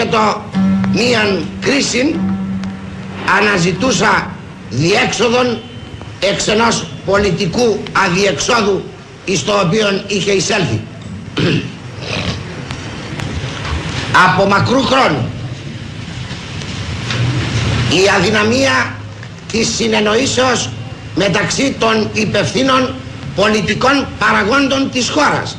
[0.00, 0.44] χώρα διήρχετο
[0.92, 2.14] μίαν κρίση
[3.38, 4.30] αναζητούσα
[4.70, 5.58] διέξοδον
[6.20, 8.82] εξ ενός πολιτικού αδιεξόδου
[9.24, 10.80] εις το οποίο είχε εισέλθει.
[14.26, 15.30] Από μακρού χρόνου
[17.90, 18.94] η αδυναμία
[19.52, 20.68] της συνεννοήσεως
[21.14, 22.94] μεταξύ των υπευθύνων
[23.36, 25.56] πολιτικών παραγόντων της χώρας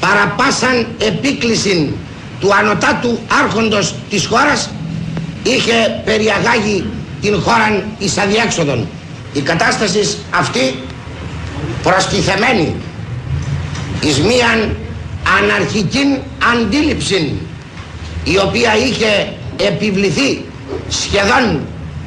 [0.00, 1.94] παραπάσαν επίκληση
[2.40, 4.70] του ανωτάτου άρχοντος της χώρας
[5.42, 6.84] είχε περιαγάγει
[7.20, 8.88] την χώρα εις αδιέξοδον.
[9.32, 10.82] Η κατάσταση αυτή
[11.82, 12.74] προστιθεμένη
[14.00, 14.76] εις μίαν
[15.40, 16.18] αναρχική
[16.52, 17.38] αντίληψη
[18.24, 20.44] η οποία είχε επιβληθεί
[20.88, 21.60] σχεδόν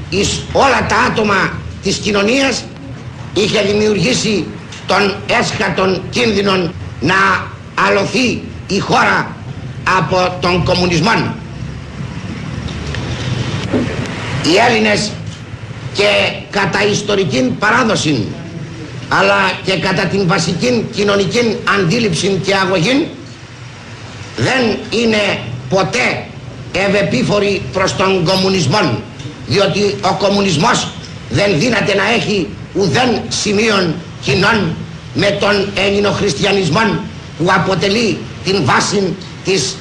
[0.10, 1.52] εις όλα τα άτομα
[1.84, 2.64] της κοινωνίας
[3.34, 4.46] είχε δημιουργήσει
[4.88, 7.16] τον έσχατον κίνδυνο να
[7.88, 9.36] αλωθεί η χώρα
[9.98, 11.34] από τον κομμουνισμό.
[14.46, 15.12] Οι Έλληνες
[15.94, 16.10] και
[16.50, 18.28] κατά ιστορική παράδοση
[19.10, 23.08] αλλά και κατά την βασική κοινωνική αντίληψη και αγωγή
[24.38, 25.40] δεν είναι
[25.70, 26.26] ποτέ
[26.72, 29.00] ευεπίφοροι προς τον κομμουνισμό
[29.48, 30.88] διότι ο κομμουνισμός
[31.30, 34.76] δεν δύναται να έχει ουδέν σημείων κοινών
[35.14, 36.80] με τον ελληνοχριστιανισμό
[37.38, 39.76] που αποτελεί την βάση της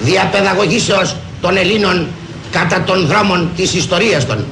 [0.00, 2.06] διαπαιδαγωγήσεως των Ελλήνων
[2.50, 4.44] κατά των δρόμων της ιστορίας των.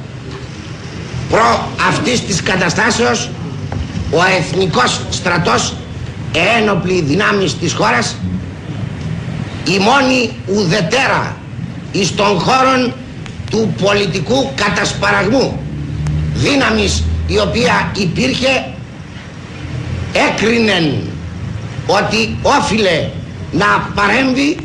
[1.29, 3.29] Προ αυτής της καταστάσεως
[4.11, 5.73] ο εθνικός στρατός
[6.57, 8.15] ένοπλη δυνάμεις της χώρας
[9.67, 11.35] η μόνη ουδετέρα
[11.91, 12.93] εις των χώρων
[13.49, 15.59] του πολιτικού κατασπαραγμού
[16.33, 18.65] δύναμης η οποία υπήρχε
[20.13, 20.93] έκρινεν
[21.87, 23.09] ότι όφιλε
[23.51, 24.57] να παρέμβει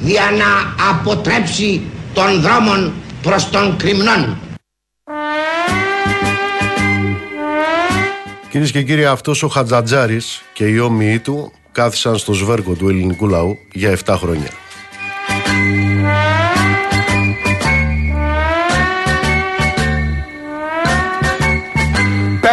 [0.00, 1.82] για να αποτρέψει
[2.14, 2.92] των δρόμων
[3.22, 4.38] προς τον κρυμνών.
[8.50, 13.28] Κυρίες και κύριοι, αυτός ο Χατζατζάρης και οι όμοιοι του κάθισαν στο σβέρκο του ελληνικού
[13.28, 14.48] λαού για 7 χρόνια.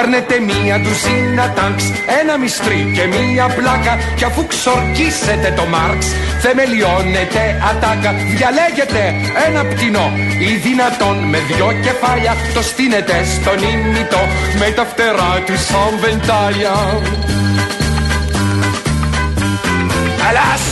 [0.10, 1.86] Παίρνετε μία ντουζίνα τάγκς,
[2.22, 3.94] ένα μυστρί και μία πλάκα.
[4.16, 6.06] Κι αφού ξορκίσετε το Μάρξ,
[6.42, 8.12] θεμελιώνετε ατάκα.
[8.36, 9.02] Διαλέγετε
[9.48, 10.08] ένα πτηνό
[10.50, 12.34] ή δυνατόν με δυο κεφάλια.
[12.54, 14.22] Το στείνετε στον ήμιτο
[14.60, 16.76] με τα φτερά του σαν βεντάλια.
[20.28, 20.64] Ελλάς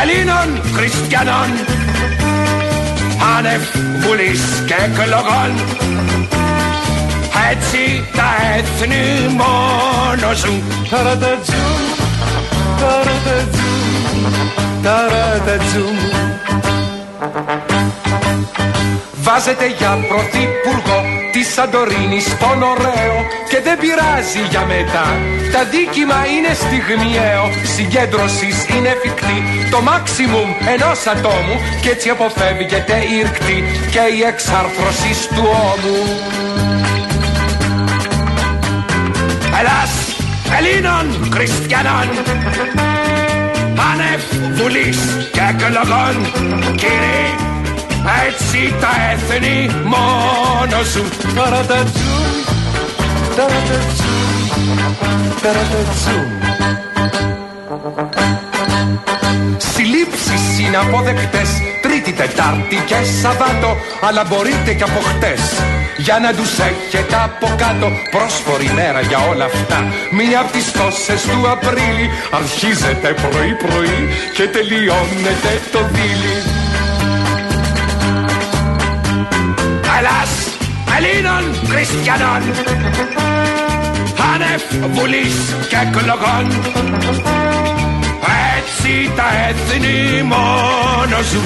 [0.00, 1.48] Ελλήνων Χριστιανών
[3.36, 3.62] άνευ
[4.02, 5.50] βουλής και εκλογών
[7.52, 9.02] έτσι τα έθνη
[9.40, 11.82] μόνο ζουν Ταρατατζουμ,
[12.80, 14.32] ταρατατζουμ,
[14.82, 15.96] ταρατατζουμ
[19.22, 21.00] Βάζετε για πρωθυπουργό
[21.32, 23.16] της Σαντορίνης στον ωραίο
[23.50, 25.06] και δεν πειράζει για μετά.
[25.52, 29.38] Τα δίκημα είναι στιγμιαίο, συγκέντρωσης είναι εφικτή.
[29.70, 33.58] Το maximum ενός ατόμου και έτσι αποφεύγεται η ρκτή
[33.92, 36.00] και η εξάρθρωσης του ώμου.
[39.58, 39.92] Ελλάς
[40.58, 42.08] Ελλήνων Χριστιανών.
[43.90, 44.22] Άνευ
[44.56, 44.98] βουλής
[45.32, 46.14] και εκλογών
[46.76, 47.50] κύριοι
[48.26, 51.04] έτσι τα έθνη μόνο σου
[51.34, 52.34] Ταρατατζούμ,
[53.36, 54.48] ταρατατζούμ,
[55.42, 56.30] ταρατατζούμ
[59.56, 61.50] Συλλήψεις είναι αποδεκτές
[62.02, 65.42] Τρίτη, Τετάρτη και Σαββάτο Αλλά μπορείτε και από χτες.
[65.96, 69.78] Για να τους έχετε από κάτω πρόσφορη μέρα για όλα αυτά.
[70.10, 74.00] Μία από τις τόσες του Απρίλη αρχίζετε πρωί πρωί
[74.36, 76.36] και τελειώνετε το δίλη
[79.96, 80.32] Ελλάς
[80.96, 82.42] Ελλήνων Χριστιανών
[84.32, 84.62] άνευ
[84.94, 85.36] βουλής
[85.70, 86.46] και εκλογών
[88.62, 91.42] έτσι τα έθνη μόνο ζουν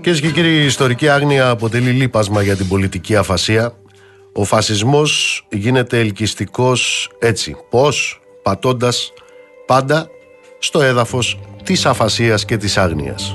[0.00, 3.72] Κυρίες και κύριοι, η ιστορική άγνοια αποτελεί λείπασμα για την πολιτική αφασία.
[4.32, 7.56] Ο φασισμός γίνεται ελκυστικός έτσι.
[7.70, 9.12] Πώς; Πατώντας
[9.66, 10.08] πάντα
[10.58, 13.34] στο έδαφος της αφασίας και της άγνοιας.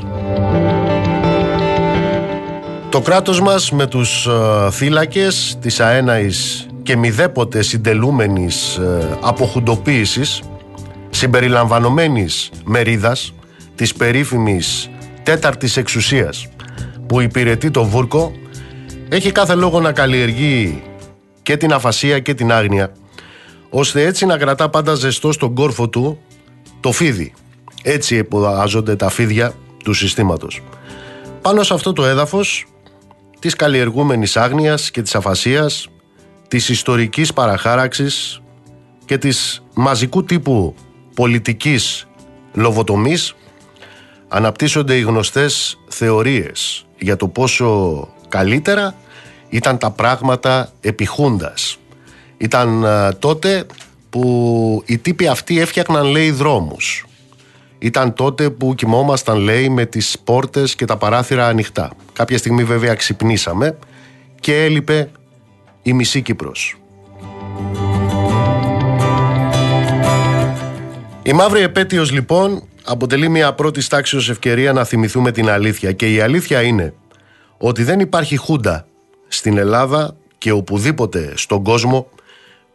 [2.89, 10.41] Το κράτος μας με τους ε, θύλακες της αέναης και μηδέποτε συντελούμενης ε, αποχουντοποίησης
[11.09, 13.33] συμπεριλαμβανομένης μερίδας
[13.75, 14.89] της περίφημης
[15.23, 16.47] τέταρτης εξουσίας
[17.07, 18.31] που υπηρετεί το βούρκο
[19.09, 20.83] έχει κάθε λόγο να καλλιεργεί
[21.41, 22.91] και την αφασία και την άγνοια
[23.69, 26.19] ώστε έτσι να κρατά πάντα ζεστό στον κόρφο του
[26.79, 27.33] το φίδι.
[27.83, 30.61] Έτσι εποδαζόνται τα φίδια του συστήματος.
[31.41, 32.65] Πάνω σε αυτό το έδαφος
[33.39, 35.87] της καλλιεργούμενης άγνοιας και της αφασίας,
[36.51, 38.41] της ιστορικής παραχάραξης
[39.05, 40.75] και της μαζικού τύπου
[41.15, 42.07] πολιτικής
[42.53, 43.35] λοβοτομής
[44.27, 48.95] αναπτύσσονται οι γνωστές θεωρίες για το πόσο καλύτερα
[49.49, 51.77] ήταν τα πράγματα επιχούντας.
[52.37, 52.85] Ήταν
[53.19, 53.65] τότε
[54.09, 57.05] που οι τύποι αυτοί έφτιαχναν λέει δρόμους.
[57.79, 61.91] Ήταν τότε που κοιμόμασταν λέει με τις πόρτες και τα παράθυρα ανοιχτά.
[62.13, 63.77] Κάποια στιγμή βέβαια ξυπνήσαμε
[64.39, 65.11] και έλειπε
[65.81, 66.75] η μισή Κύπρος.
[71.23, 76.19] Η μαύρη επέτειος λοιπόν αποτελεί μια πρώτης τάξης ευκαιρία να θυμηθούμε την αλήθεια και η
[76.19, 76.93] αλήθεια είναι
[77.57, 78.85] ότι δεν υπάρχει χούντα
[79.27, 82.07] στην Ελλάδα και οπουδήποτε στον κόσμο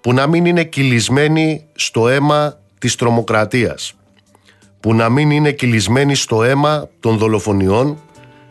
[0.01, 3.95] που να μην είναι κυλισμένη στο αίμα της τρομοκρατίας
[4.81, 7.99] που να μην είναι κυλισμένη στο αίμα των δολοφονιών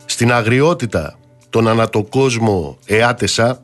[0.04, 1.18] στην αγριότητα
[1.50, 3.62] των ανατοκόσμο εάτεσα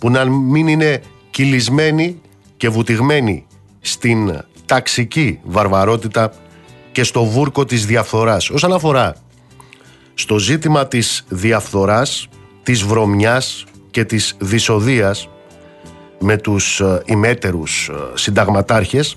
[0.00, 2.20] που να μην είναι κυλισμένη
[2.56, 3.46] και βουτυγμένη
[3.80, 6.32] στην ταξική βαρβαρότητα
[6.92, 8.50] και στο βούρκο της διαφθοράς.
[8.50, 9.16] Όσον αφορά
[10.14, 12.28] στο ζήτημα της διαφθοράς,
[12.62, 15.28] της βρωμιάς και της δυσοδείας
[16.18, 19.16] με τους ε, ημέτερους ε, συνταγματάρχες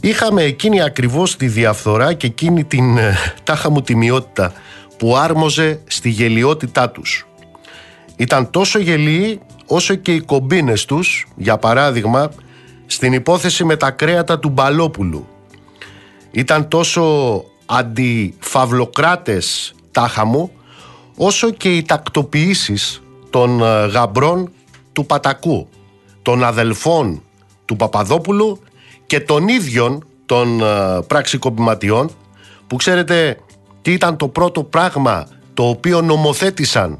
[0.00, 4.52] είχαμε εκείνη ακριβώς τη διαφθορά και εκείνη την ε, τάχα μου τιμιότητα
[4.96, 7.26] που άρμοζε στη γελιότητά τους.
[8.16, 12.30] Ήταν τόσο γελιοί όσο και οι κομπίνες τους, για παράδειγμα,
[12.86, 15.26] στην υπόθεση με τα κρέατα του Μπαλόπουλου.
[16.30, 20.50] Ήταν τόσο αντιφαυλοκράτες τάχα μου,
[21.16, 24.50] όσο και οι τακτοποιήσεις των ε, γαμπρών
[24.92, 25.68] του Πατακού,
[26.22, 27.22] των αδελφών
[27.64, 28.60] του Παπαδόπουλου
[29.06, 32.10] και των ίδιων των ε, πραξικοπηματιών
[32.66, 33.38] που ξέρετε
[33.82, 36.98] τι ήταν το πρώτο πράγμα το οποίο νομοθέτησαν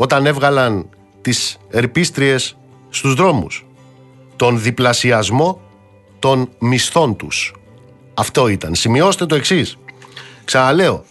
[0.00, 0.88] όταν έβγαλαν
[1.20, 2.56] τις ερπίστριες
[2.88, 3.66] στους δρόμους.
[4.36, 5.60] Τον διπλασιασμό
[6.18, 7.54] των μισθών τους.
[8.14, 8.74] Αυτό ήταν.
[8.74, 9.78] Σημειώστε το εξής.
[10.44, 11.04] Ξαναλέω,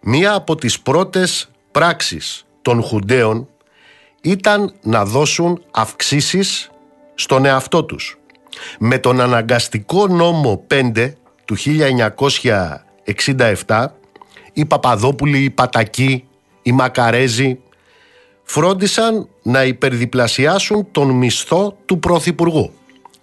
[0.00, 3.48] μία από τις πρώτες πράξεις των Χουντέων
[4.20, 6.70] ήταν να δώσουν αυξήσεις
[7.14, 8.18] στον εαυτό τους.
[8.78, 13.94] Με τον αναγκαστικό νόμο 5 του 1967
[14.52, 16.24] οι Παπαδόπουλοι, οι Πατακοί,
[16.62, 17.58] οι Μακαρέζοι
[18.50, 22.70] φρόντισαν να υπερδιπλασιάσουν τον μισθό του Πρωθυπουργού.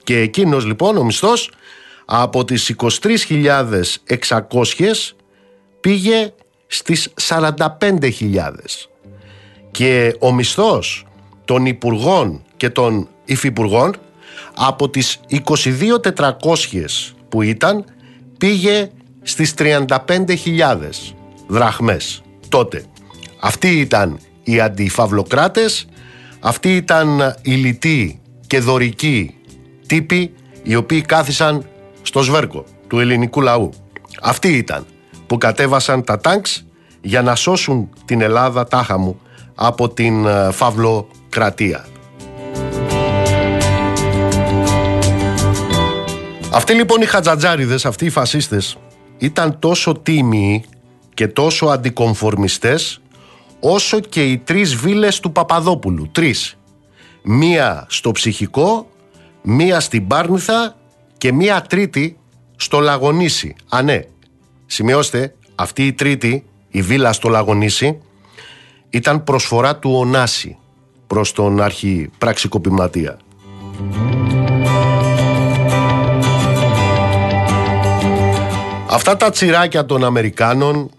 [0.03, 1.51] Και εκείνος λοιπόν ο μισθός
[2.05, 3.83] από τις 23.600
[5.79, 6.33] πήγε
[6.67, 8.51] στις 45.000
[9.71, 11.05] και ο μισθός
[11.45, 13.95] των υπουργών και των υφυπουργών
[14.55, 16.29] από τις 22.400
[17.29, 17.85] που ήταν
[18.37, 18.91] πήγε
[19.21, 19.85] στις 35.000
[21.47, 22.85] δραχμές τότε.
[23.39, 25.87] Αυτοί ήταν οι αντιφαυλοκράτες,
[26.39, 29.35] αυτοί ήταν οι λιτοί και δωρικοί
[29.85, 31.65] τύποι οι οποίοι κάθισαν
[32.01, 33.69] στο σβέρκο του ελληνικού λαού.
[34.21, 34.85] Αυτοί ήταν
[35.27, 36.65] που κατέβασαν τα τάγκς
[37.01, 39.19] για να σώσουν την Ελλάδα τάχα μου
[39.55, 41.85] από την ε, φαυλοκρατία.
[46.51, 48.77] Αυτοί λοιπόν οι χατζατζάριδες, αυτοί οι φασίστες
[49.17, 50.63] ήταν τόσο τίμιοι
[51.13, 53.01] και τόσο αντικομφορμιστές
[53.59, 56.09] όσο και οι τρεις βίλες του Παπαδόπουλου.
[56.11, 56.57] Τρεις.
[57.23, 58.89] Μία στο ψυχικό,
[59.41, 60.75] μία στην Πάρνηθα
[61.17, 62.17] και μία τρίτη
[62.55, 63.55] στο Λαγονίσι.
[63.69, 63.99] Α ναι,
[64.65, 68.01] σημειώστε, αυτή η τρίτη, η βίλα στο Λαγονίσι,
[68.89, 70.57] ήταν προσφορά του Ωνάση
[71.07, 73.17] προς τον άρχη πραξικοπηματία.
[78.89, 80.89] Αυτά τα τσιράκια των Αμερικάνων,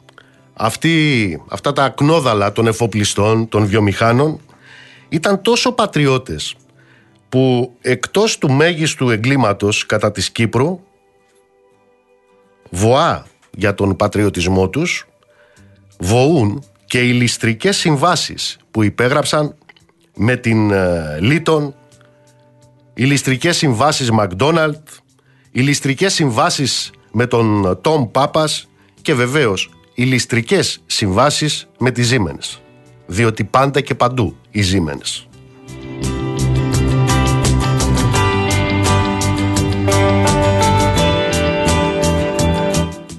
[0.59, 4.41] αυτοί, αυτά τα ακνόδαλα των εφοπλιστών, των βιομηχάνων,
[5.09, 6.55] ήταν τόσο πατριώτες
[7.29, 10.81] που εκτός του μέγιστου εγκλήματος κατά της Κύπρου,
[12.71, 15.07] βοά για τον πατριωτισμό τους,
[15.99, 19.55] βοούν και οι ληστρικές συμβάσεις που υπέγραψαν
[20.17, 21.75] με την ε, Λίτον,
[22.95, 24.89] οι ληστρικές συμβάσεις Μακδόναλτ,
[25.51, 28.69] οι ληστρικές συμβάσεις με τον Τόμ Πάπας
[29.03, 32.59] και βεβαίως οι ληστρικές συμβάσεις με τις Siemens.
[33.07, 35.27] Διότι πάντα και παντού οι Siemens.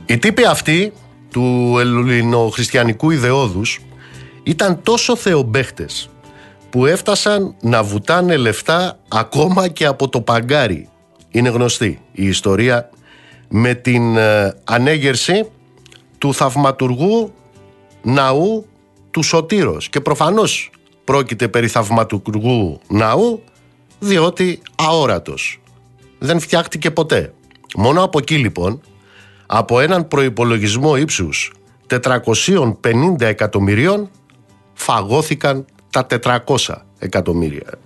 [0.06, 0.94] Οι τύποι αυτοί
[1.32, 3.80] του ελληνοχριστιανικού ιδεώδους
[4.44, 6.10] ήταν τόσο θεομπέχτες
[6.70, 10.90] που έφτασαν να βουτάνε λεφτά ακόμα και από το παγκάρι.
[11.30, 12.90] Είναι γνωστή η ιστορία
[13.48, 15.50] με την ε, ανέγερση
[16.20, 17.34] του θαυματουργού
[18.02, 18.66] ναού
[19.12, 20.72] του Σωτήρος και προφανώς
[21.04, 23.44] πρόκειται περί θαυματουργού ναού
[24.00, 25.62] διότι αόρατος.
[26.20, 27.34] Δεν φτιάχτηκε ποτέ.
[27.76, 28.82] Μόνο από εκεί λοιπόν,
[29.46, 31.54] από έναν προϋπολογισμό ύψους
[31.88, 34.10] 450 εκατομμυρίων
[34.74, 36.38] φαγώθηκαν τα 400
[37.00, 37.80] εκατομμύρια.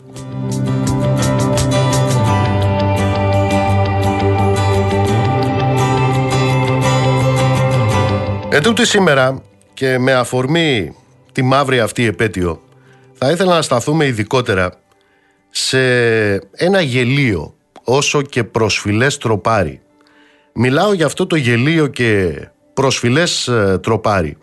[8.56, 9.42] Ετούτη σήμερα
[9.74, 10.96] και με αφορμή
[11.32, 12.62] τη μαύρη αυτή επέτειο
[13.14, 14.74] θα ήθελα να σταθούμε ειδικότερα
[15.50, 15.80] σε
[16.52, 19.82] ένα γελίο όσο και προσφυλές τροπάρι.
[20.54, 22.34] Μιλάω για αυτό το γελίο και
[22.74, 24.38] προσφυλές ε, τροπάρι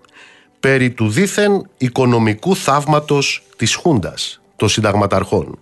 [0.60, 5.58] περί του δήθεν οικονομικού θαύματος της Χούντας, των συνταγματαρχών.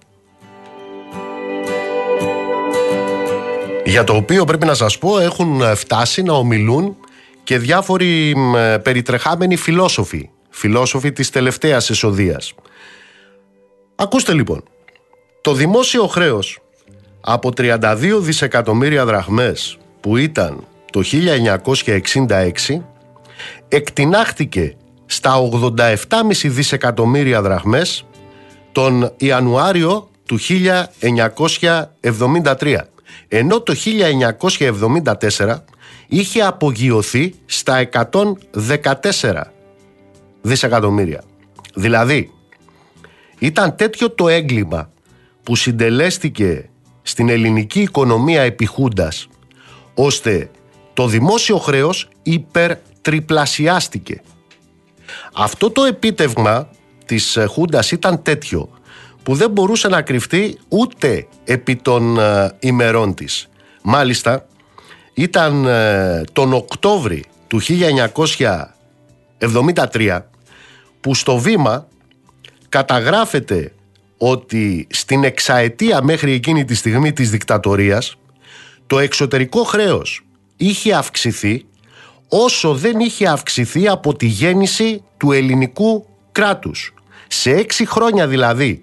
[3.84, 6.96] Για το οποίο πρέπει να σας πω έχουν φτάσει να ομιλούν
[7.48, 8.34] και διάφοροι
[8.82, 12.54] περιτρεχάμενοι φιλόσοφοι, φιλόσοφοι της τελευταίας εσοδείας.
[13.94, 14.62] Ακούστε λοιπόν,
[15.40, 16.58] το δημόσιο χρέος
[17.20, 22.82] από 32 δισεκατομμύρια δραχμές που ήταν το 1966
[23.68, 24.76] εκτινάχτηκε
[25.06, 25.34] στα
[25.76, 25.96] 87,5
[26.44, 28.06] δισεκατομμύρια δραχμές
[28.72, 30.38] τον Ιανουάριο του
[32.00, 32.76] 1973
[33.28, 33.74] ενώ το
[35.38, 35.56] 1974
[36.08, 39.42] είχε απογειωθεί στα 114
[40.40, 41.22] δισεκατομμύρια.
[41.74, 42.32] Δηλαδή,
[43.38, 44.90] ήταν τέτοιο το έγκλημα
[45.42, 46.68] που συντελέστηκε
[47.02, 49.28] στην ελληνική οικονομία επιχούντας,
[49.94, 50.50] ώστε
[50.94, 54.22] το δημόσιο χρέος υπερτριπλασιάστηκε.
[55.34, 56.68] Αυτό το επίτευγμα
[57.04, 58.68] της Χούντας ήταν τέτοιο
[59.22, 63.48] που δεν μπορούσε να κρυφτεί ούτε επί των ε, ημερών της.
[63.82, 64.46] Μάλιστα,
[65.18, 67.60] ήταν ε, τον Οκτώβρη του
[69.42, 70.20] 1973
[71.00, 71.88] που στο βήμα
[72.68, 73.72] καταγράφεται
[74.18, 78.16] ότι στην εξαετία μέχρι εκείνη τη στιγμή της δικτατορίας
[78.87, 80.25] το εξωτερικό χρέος
[80.56, 81.64] είχε αυξηθεί
[82.28, 86.94] όσο δεν είχε αυξηθεί από τη γέννηση του ελληνικού κράτους.
[87.26, 88.82] Σε έξι χρόνια δηλαδή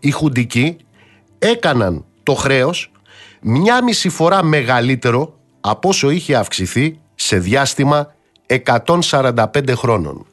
[0.00, 0.76] οι χουντικοί
[1.38, 2.90] έκαναν το χρέος
[3.40, 5.35] μια μισή φορά μεγαλύτερο
[5.68, 8.14] από όσο είχε αυξηθεί σε διάστημα
[8.64, 10.26] 145 χρόνων.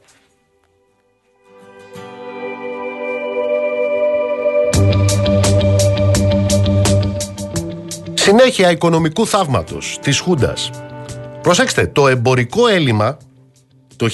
[8.14, 10.70] Συνέχεια οικονομικού θαύματος της Χούντας.
[11.42, 13.18] Προσέξτε, το εμπορικό έλλειμμα
[13.96, 14.08] το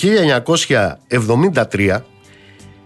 [1.71, 2.03] 1973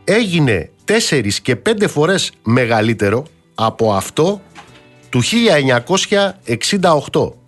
[0.03, 0.69] έγινε
[1.09, 3.23] 4 και 5 φορές μεγαλύτερο
[3.55, 4.41] από αυτό
[5.09, 5.21] του
[7.11, 7.42] 1968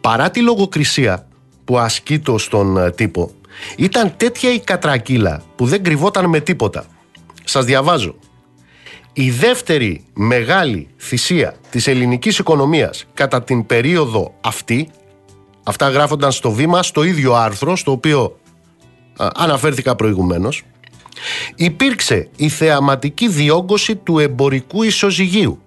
[0.00, 1.28] παρά τη λογοκρισία
[1.64, 3.30] που ασκείτο στον ε, τύπο,
[3.76, 6.84] ήταν τέτοια η κατρακύλα που δεν κρυβόταν με τίποτα.
[7.44, 8.14] Σας διαβάζω.
[9.12, 14.88] Η δεύτερη μεγάλη θυσία της ελληνικής οικονομίας κατά την περίοδο αυτή,
[15.62, 18.38] αυτά γράφονταν στο βήμα, στο ίδιο άρθρο, στο οποίο
[19.16, 20.62] αναφέρθηκα προηγουμένως,
[21.56, 25.62] υπήρξε η θεαματική διόγκωση του εμπορικού ισοζυγίου.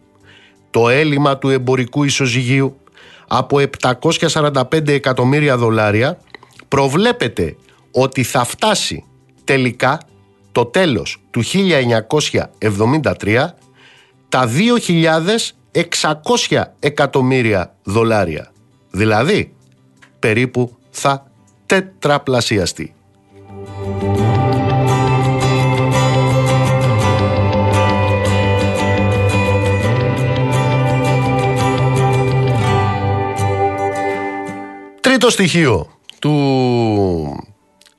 [0.70, 2.81] Το έλλειμμα του εμπορικού ισοζυγίου
[3.34, 6.18] από 745 εκατομμύρια δολάρια
[6.68, 7.56] προβλέπεται
[7.92, 9.04] ότι θα φτάσει
[9.44, 10.00] τελικά
[10.52, 13.48] το τέλος του 1973
[14.30, 14.50] τα
[15.72, 18.52] 2.600 εκατομμύρια δολάρια.
[18.92, 19.54] Δηλαδή,
[20.20, 21.32] περίπου θα
[21.66, 22.94] τετραπλασιαστεί.
[35.22, 35.88] Τρίτο στοιχείο
[36.20, 36.34] του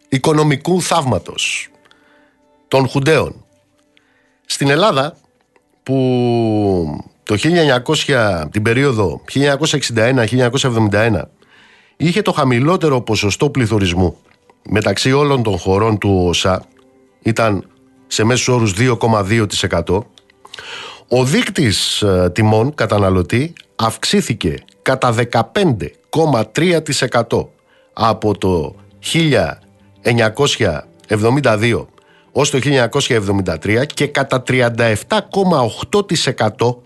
[0.08, 1.68] οικονομικού θαύματος
[2.68, 3.44] των Χουντέων.
[4.46, 5.16] Στην Ελλάδα
[5.82, 7.36] που το
[8.06, 11.22] 1900, την περίοδο 1961-1971
[11.96, 14.16] είχε το χαμηλότερο ποσοστό πληθωρισμού
[14.68, 16.64] μεταξύ όλων των χωρών του ΟΣΑ
[17.22, 17.66] ήταν
[18.06, 19.98] σε μέσους όρους 2,2%
[21.08, 25.12] ο δείκτης ε, τιμών καταναλωτή αυξήθηκε κατά
[26.16, 27.46] 15,3%
[27.92, 28.74] από το
[31.08, 31.86] 1972
[32.32, 36.76] ως το 1973 και κατά 37,8%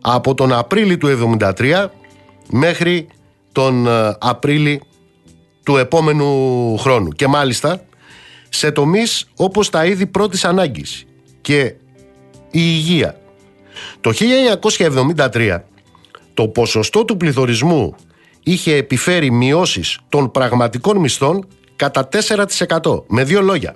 [0.00, 1.86] από τον Απρίλιο του 1973
[2.50, 3.06] μέχρι
[3.52, 4.78] τον ε, Απρίλιο
[5.64, 7.08] του επόμενου χρόνου.
[7.08, 7.80] Και μάλιστα
[8.48, 11.04] σε τομείς όπως τα είδη πρώτης ανάγκης
[11.40, 11.74] και
[12.50, 13.18] η υγεία.
[14.00, 14.12] Το
[15.16, 15.60] 1973
[16.34, 17.94] το ποσοστό του πληθωρισμού
[18.44, 21.46] είχε επιφέρει μειώσεις των πραγματικών μισθών
[21.76, 23.02] κατά 4%.
[23.06, 23.74] Με δύο λόγια.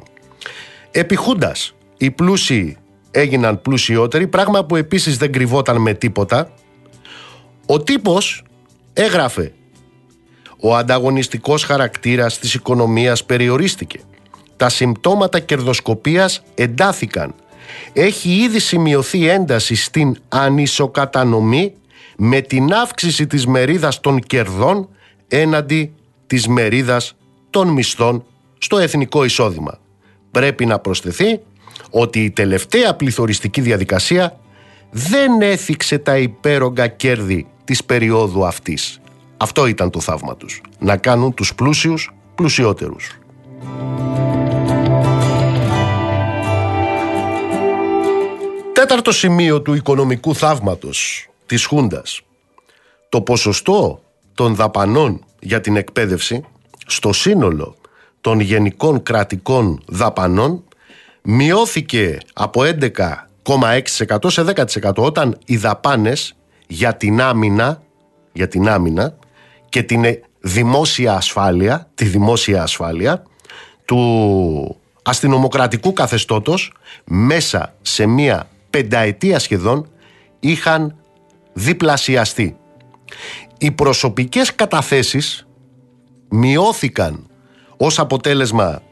[0.90, 2.76] Επιχούντας, οι πλούσιοι
[3.10, 6.52] έγιναν πλουσιότεροι, πράγμα που επίσης δεν κρυβόταν με τίποτα.
[7.66, 8.44] Ο τύπος
[8.92, 9.52] έγραφε
[10.60, 14.00] «Ο ανταγωνιστικός χαρακτήρας της οικονομίας περιορίστηκε.
[14.56, 17.34] Τα συμπτώματα κερδοσκοπίας εντάθηκαν.
[17.92, 21.74] Έχει ήδη σημειωθεί ένταση στην ανισοκατανομή
[22.20, 24.88] με την αύξηση της μερίδας των κερδών
[25.28, 25.92] έναντι
[26.26, 27.16] της μερίδας
[27.50, 28.24] των μισθών
[28.58, 29.78] στο εθνικό εισόδημα.
[30.30, 31.40] Πρέπει να προσθεθεί
[31.90, 34.40] ότι η τελευταία πληθωριστική διαδικασία
[34.90, 39.00] δεν έθιξε τα υπέρογκα κέρδη της περίοδου αυτής.
[39.36, 40.60] Αυτό ήταν το θαύμα τους.
[40.78, 43.18] Να κάνουν τους πλούσιους πλουσιότερους.
[48.72, 52.20] Τέταρτο σημείο του οικονομικού θαύματος της Χούντας.
[53.08, 54.02] Το ποσοστό
[54.34, 56.44] των δαπανών για την εκπαίδευση
[56.86, 57.74] στο σύνολο
[58.20, 60.64] των γενικών κρατικών δαπανών
[61.22, 64.44] μειώθηκε από 11,6% σε
[64.82, 66.36] 10% όταν οι δαπάνες
[66.66, 67.82] για την άμυνα,
[68.32, 69.16] για την άμυνα
[69.68, 70.04] και την
[70.40, 73.22] δημόσια ασφάλεια, τη δημόσια ασφάλεια
[73.84, 76.72] του αστυνομοκρατικού καθεστώτος
[77.04, 79.88] μέσα σε μία πενταετία σχεδόν
[80.40, 80.96] είχαν
[81.58, 82.56] διπλασιαστεί.
[83.58, 85.46] Οι προσωπικές καταθέσεις
[86.28, 87.26] μειώθηκαν
[87.76, 88.82] ως αποτέλεσμα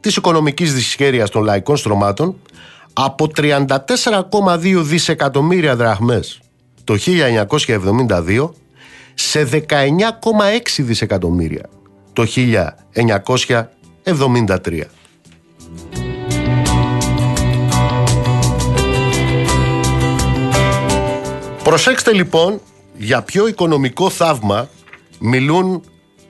[0.00, 2.36] της οικονομικής δυσχέρειας των λαϊκών στρωμάτων
[2.92, 6.40] από 34,2 δισεκατομμύρια δραχμές
[6.84, 8.50] το 1972
[9.14, 9.58] σε 19,6
[10.76, 11.68] δισεκατομμύρια
[12.12, 12.26] το
[14.64, 14.82] 1973.
[21.64, 22.60] Προσέξτε λοιπόν
[22.96, 24.68] για ποιο οικονομικό θαύμα
[25.18, 25.82] μιλούν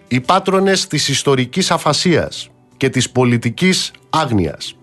[0.08, 4.76] οι πάτρονες της ιστορικής αφασίας και της πολιτικής άγνοιας.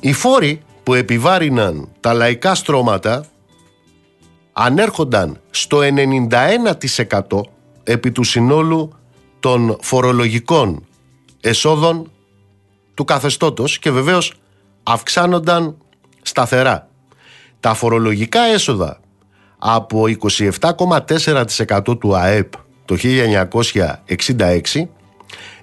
[0.00, 3.24] Οι φόροι που επιβάρυναν τα λαϊκά στρώματα
[4.52, 7.40] ανέρχονταν στο 91%
[7.84, 8.92] επί του συνόλου
[9.40, 10.86] των φορολογικών
[11.40, 12.10] εσόδων
[12.94, 14.34] του καθεστώτος και βεβαίως
[14.82, 15.76] αυξάνονταν
[16.22, 16.88] σταθερά.
[17.60, 19.00] Τα φορολογικά έσοδα
[19.62, 20.04] από
[20.60, 22.52] 27,4% του ΑΕΠ
[22.84, 24.60] το 1966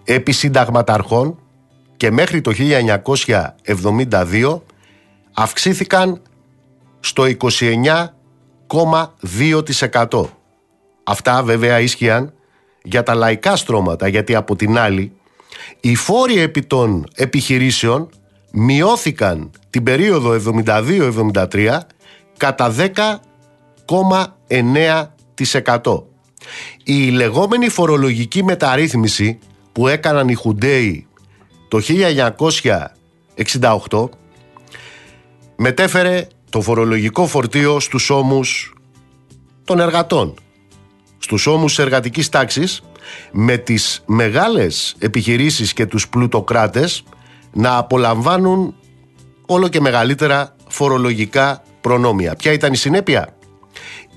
[0.04, 1.40] επί συνταγματαρχών
[1.98, 2.52] και μέχρι το
[3.66, 4.60] 1972
[5.34, 6.22] αυξήθηκαν
[7.00, 7.24] στο
[8.68, 10.24] 29,2%.
[11.04, 12.34] Αυτά βέβαια ίσχυαν
[12.84, 15.12] για τα λαϊκά στρώματα γιατί από την άλλη
[15.80, 18.10] οι φόροι επί των επιχειρήσεων
[18.52, 21.78] μειώθηκαν την περίοδο 72-73
[22.38, 22.70] κατά
[23.88, 26.04] 10,9%.
[26.84, 29.40] Η λεγόμενη φορολογική μεταρρύθμιση
[29.72, 31.08] που έκαναν οι Χουντέοι
[31.68, 31.80] το
[33.90, 34.10] 1968
[35.56, 38.76] μετέφερε το φορολογικό φορτίο στους ώμους
[39.64, 40.34] των εργατών,
[41.18, 42.82] στους ώμους εργατικής τάξης
[43.32, 47.04] με τις μεγάλες επιχειρήσεις και τους πλουτοκράτες
[47.54, 48.76] να απολαμβάνουν
[49.46, 52.36] όλο και μεγαλύτερα φορολογικά προνόμια.
[52.36, 53.37] Ποια ήταν η συνέπεια;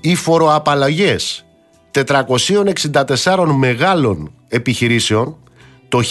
[0.01, 1.45] Οι φοροαπαλλαγές
[1.91, 5.37] 464 μεγάλων επιχειρήσεων
[5.89, 6.01] το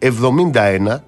[0.00, 1.00] 1971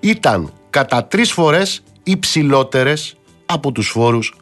[0.00, 4.34] ήταν κατά τρεις φορές υψηλότερες από τους φόρους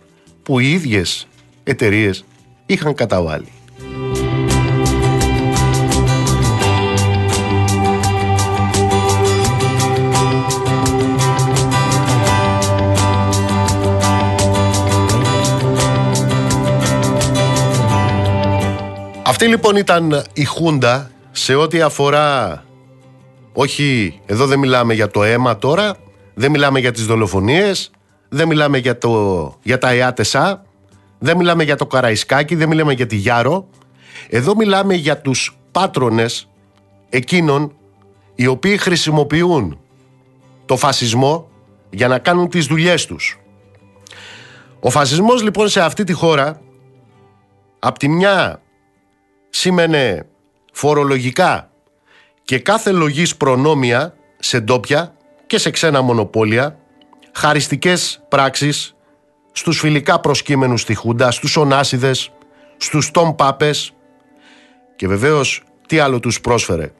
[0.43, 1.27] που οι ίδιες
[1.65, 2.25] εταιρείες
[2.67, 3.49] είχαν καταβάλει.
[19.31, 22.65] Αυτή λοιπόν ήταν η Χούντα σε ό,τι αφορά
[23.53, 25.97] όχι, εδώ δεν μιλάμε για το αίμα τώρα,
[26.35, 27.91] δεν μιλάμε για τις δολοφονίες,
[28.29, 30.65] δεν μιλάμε για, το, για τα ΕΑΤΕΣΑ,
[31.19, 33.69] δεν μιλάμε για το Καραϊσκάκι, δεν μιλάμε για τη Γιάρο.
[34.29, 36.49] Εδώ μιλάμε για τους πάτρονες
[37.09, 37.73] εκείνων
[38.35, 39.79] οι οποίοι χρησιμοποιούν
[40.67, 41.49] το φασισμό
[41.91, 43.41] για να κάνουν τις δουλειές τους.
[44.81, 46.61] Ο φασισμός λοιπόν σε αυτή τη χώρα
[47.79, 48.61] απ' τη μια
[49.51, 50.27] σήμαινε
[50.73, 51.71] φορολογικά
[52.43, 55.15] και κάθε λογής προνόμια σε ντόπια
[55.47, 56.79] και σε ξένα μονοπόλια,
[57.33, 58.95] χαριστικές πράξεις
[59.53, 62.33] στους φιλικά προσκύμενους στη Χούντα, στους Ονάσιδες,
[62.77, 63.93] στους Τόμ Πάπες
[64.97, 66.93] και βεβαίως τι άλλο τους πρόσφερε;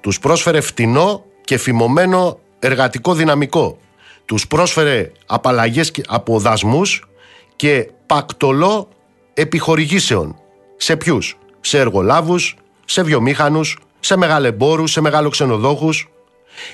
[0.00, 3.78] Τους πρόσφερε φτηνό και φημωμένο εργατικό δυναμικό.
[4.24, 7.08] τους πρόσφερε απαλλαγές από δασμούς
[7.56, 8.88] και πακτολό
[9.34, 10.36] επιχορηγήσεων.
[10.76, 16.08] Σε ποιους; Σε εργολάβους, σε βιομήχανους, σε μεγαλεμπόρους, σε μεγαλοξενοδόχους.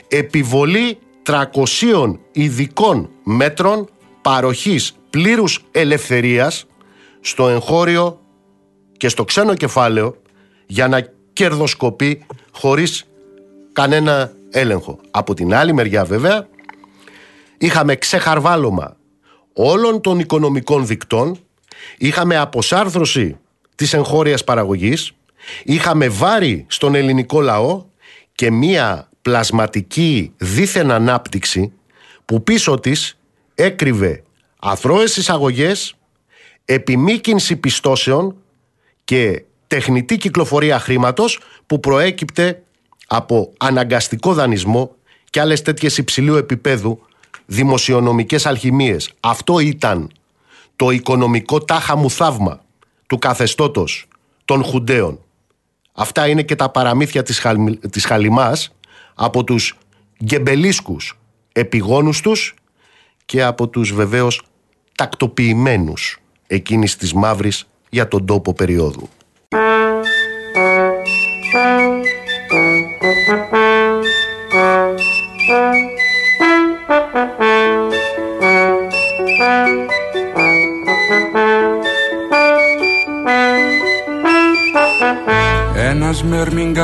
[0.09, 3.89] Επιβολή 300 ειδικών μέτρων
[4.23, 6.67] παροχής πλήρους ελευθερίας
[7.21, 8.21] στο εγχώριο
[8.97, 10.17] και στο ξένο κεφάλαιο
[10.67, 13.05] για να κερδοσκοπεί χωρίς
[13.73, 15.01] κανένα έλεγχο.
[15.11, 16.49] Από την άλλη μεριά βέβαια
[17.59, 18.97] είχαμε ξεχαρβάλωμα
[19.53, 21.39] όλων των οικονομικών δικτών,
[21.99, 23.37] είχαμε αποσάρθρωση
[23.79, 25.13] της εγχώριας παραγωγής,
[25.65, 27.85] είχαμε βάρη στον ελληνικό λαό
[28.35, 31.73] και μία πλασματική δίθεν ανάπτυξη
[32.25, 33.19] που πίσω της
[33.55, 34.23] έκρυβε
[34.59, 35.95] αθρώες εισαγωγές,
[36.65, 38.37] επιμήκυνση πιστώσεων
[39.05, 42.63] και τεχνητή κυκλοφορία χρήματος που προέκυπτε
[43.07, 44.95] από αναγκαστικό δανεισμό
[45.31, 47.01] και άλλες τέτοιες υψηλού επίπεδου
[47.47, 49.11] δημοσιονομικές αλχημίες.
[49.21, 50.11] Αυτό ήταν
[50.77, 52.67] το οικονομικό τάχα μου θαύμα
[53.09, 54.07] του καθεστώτος
[54.45, 55.21] των Χουντέων.
[55.93, 57.47] Αυτά είναι και τα παραμύθια της,
[57.91, 58.73] της Χαλιμάς
[59.15, 59.77] από τους
[60.25, 61.19] γκεμπελίσκους
[61.53, 62.55] επιγόνους τους
[63.25, 64.43] και από τους βεβαίως
[64.95, 69.09] τακτοποιημένους εκείνης της μαύρης για τον τόπο περίοδου.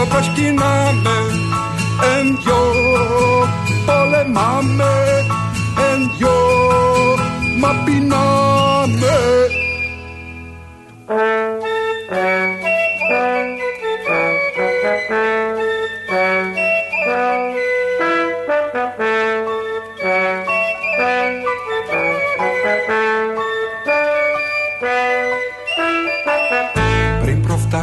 [0.08, 1.16] προσκυνάμε
[2.16, 2.62] εν δυο
[3.86, 4.92] πολεμάμε
[5.92, 6.38] εν δυο
[7.60, 9.41] μα πεινάμε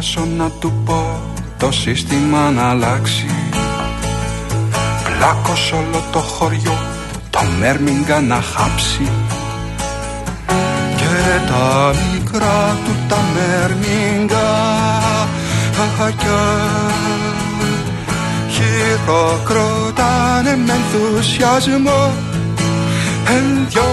[0.00, 1.20] προφτάσω να του πω
[1.58, 3.26] το σύστημα να αλλάξει.
[5.04, 6.78] Πλάκος όλο το χωριό
[7.30, 9.10] το μέρμιγκα να χάψει.
[10.96, 14.48] Και τα μικρά του τα μέρμιγκα
[18.50, 22.12] χειροκροτάνε με ενθουσιασμό.
[23.26, 23.88] Εν δυο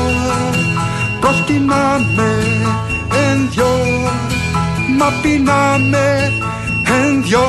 [1.19, 2.29] προσκυνάμε
[3.11, 3.65] εν δυο
[4.97, 6.31] μα πεινάμε
[6.83, 7.39] εν δυο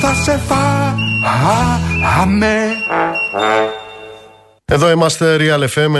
[0.00, 1.04] θα σε φάμε
[4.64, 5.92] Εδώ είμαστε Real FM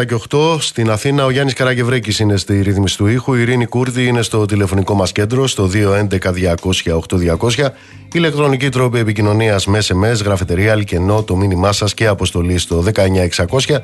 [0.00, 1.24] 97 και 8 στην Αθήνα.
[1.24, 3.34] Ο Γιάννης Καραγκευρέκης είναι στη ρύθμιση του ήχου.
[3.34, 7.68] Η Ειρήνη Κούρτη είναι στο τηλεφωνικό μας κέντρο στο 211-200-8200.
[8.12, 13.80] Ηλεκτρονική τρόπη επικοινωνίας με SMS, γραφετερία, αλκενό, το μήνυμά σας και αποστολή στο 19600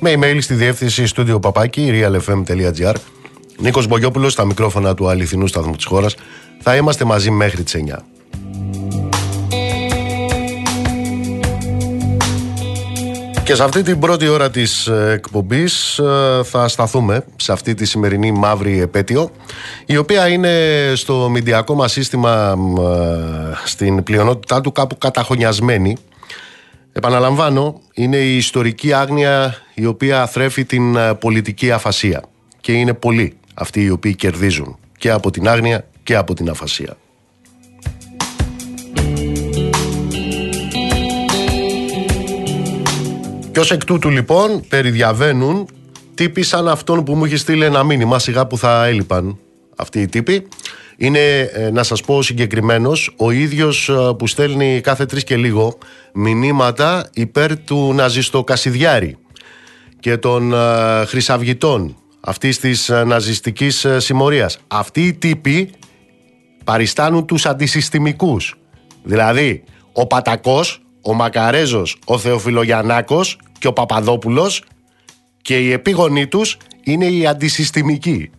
[0.00, 2.94] με email στη διεύθυνση στούντιο παπάκι realfm.gr.
[3.60, 6.14] Νίκος Μπογιόπουλος στα μικρόφωνα του αληθινού σταθμού της χώρας.
[6.60, 8.04] Θα είμαστε μαζί μέχρι τις 9.
[13.44, 17.84] Και σε αυτή την πρώτη ώρα της ε, εκπομπής ε, θα σταθούμε σε αυτή τη
[17.84, 19.30] σημερινή μαύρη επέτειο
[19.86, 20.52] η οποία είναι
[20.94, 25.96] στο μηντιακό μας σύστημα ε, στην πλειονότητά του κάπου καταχωνιασμένη.
[26.92, 32.22] Επαναλαμβάνω, είναι η ιστορική άγνοια η οποία θρέφει την πολιτική αφασία
[32.60, 36.96] και είναι πολλοί αυτοί οι οποίοι κερδίζουν και από την άγνοια και από την αφασία.
[43.52, 45.68] Και ως εκ τούτου λοιπόν περιδιαβαίνουν
[46.14, 49.38] τύποι σαν αυτόν που μου έχει στείλει ένα μήνυμα σιγά που θα έλειπαν
[49.76, 50.48] αυτοί οι τύποι.
[50.96, 55.78] Είναι, ε, να σας πω συγκεκριμένος, ο ίδιος ε, που στέλνει κάθε τρεις και λίγο
[56.14, 59.16] μηνύματα υπέρ του ναζιστο Κασιδιάρη
[60.00, 61.96] και των ε, χρυσαυγητών
[62.28, 64.58] αυτής της ναζιστικής συμμορίας.
[64.68, 65.70] Αυτοί οι τύποι
[66.64, 68.54] παριστάνουν τους αντισυστημικούς.
[69.02, 74.64] Δηλαδή, ο Πατακός, ο Μακαρέζος, ο Θεοφιλογιαννάκος και ο Παπαδόπουλος
[75.42, 78.30] και οι επίγονοί τους είναι οι αντισυστημικοί.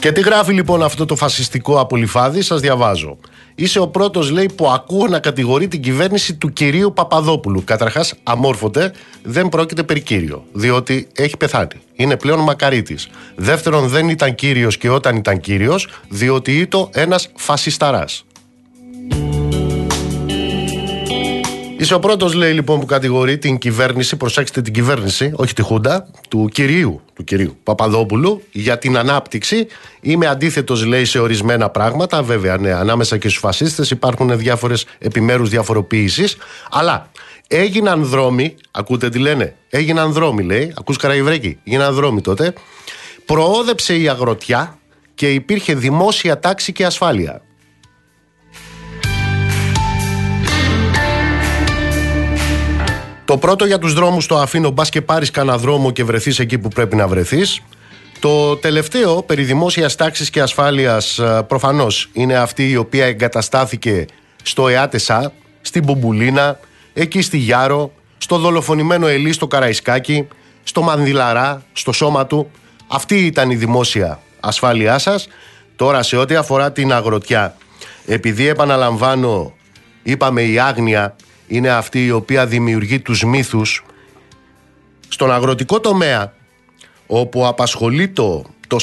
[0.00, 3.18] Και τι γράφει λοιπόν αυτό το φασιστικό απολυφάδι, σας διαβάζω.
[3.54, 7.64] Είσαι ο πρώτος λέει που ακούω να κατηγορεί την κυβέρνηση του κυρίου Παπαδόπουλου.
[7.64, 11.80] Καταρχάς αμόρφωτε δεν πρόκειται περί κύριο, διότι έχει πεθάνει.
[11.94, 13.08] Είναι πλέον μακαρίτης.
[13.36, 18.24] Δεύτερον δεν ήταν κύριος και όταν ήταν κύριος, διότι ήταν ένας φασισταράς.
[21.76, 26.08] Είσαι ο πρώτος, λέει λοιπόν, που κατηγορεί την κυβέρνηση, προσέξτε την κυβέρνηση, όχι τη Χούντα,
[26.28, 29.66] του κυρίου, του κυρίου Παπαδόπουλου για την ανάπτυξη.
[30.00, 32.22] Είμαι αντίθετος, λέει, σε ορισμένα πράγματα.
[32.22, 36.36] Βέβαια, ναι, ανάμεσα και στους φασίστες υπάρχουν διάφορες επιμέρους διαφοροποίησεις.
[36.70, 37.10] Αλλά
[37.48, 42.52] έγιναν δρόμοι, ακούτε τι λένε, έγιναν δρόμοι, λέει, ακούς Καραϊβρέκη, έγιναν δρόμοι τότε.
[43.24, 44.78] Προόδεψε η αγροτιά
[45.14, 47.42] και υπήρχε δημόσια τάξη και ασφάλεια.
[53.34, 56.58] Το πρώτο για τους δρόμους το αφήνω μπας και πάρεις κανένα δρόμο και βρεθείς εκεί
[56.58, 57.60] που πρέπει να βρεθείς.
[58.20, 64.06] Το τελευταίο περί δημόσιας τάξης και ασφάλειας ε, προφανώς είναι αυτή η οποία εγκαταστάθηκε
[64.42, 66.58] στο ΕΑΤΕΣΑ, στην Μπουμπουλίνα,
[66.92, 70.28] εκεί στη Γιάρο, στο δολοφονημένο Ελί στο Καραϊσκάκι,
[70.62, 72.50] στο Μανδυλαρά, στο σώμα του.
[72.86, 75.28] Αυτή ήταν η δημόσια ασφάλειά σας.
[75.76, 77.56] Τώρα σε ό,τι αφορά την αγροτιά,
[78.06, 79.52] επειδή επαναλαμβάνω,
[80.02, 81.16] είπαμε η άγνοια
[81.46, 83.84] είναι αυτή η οποία δημιουργεί τους μύθους.
[85.08, 86.32] Στον αγροτικό τομέα
[87.06, 88.76] όπου απασχολεί το, το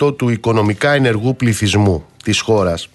[0.00, 2.88] 44% του οικονομικά ενεργού πληθυσμού της χώρας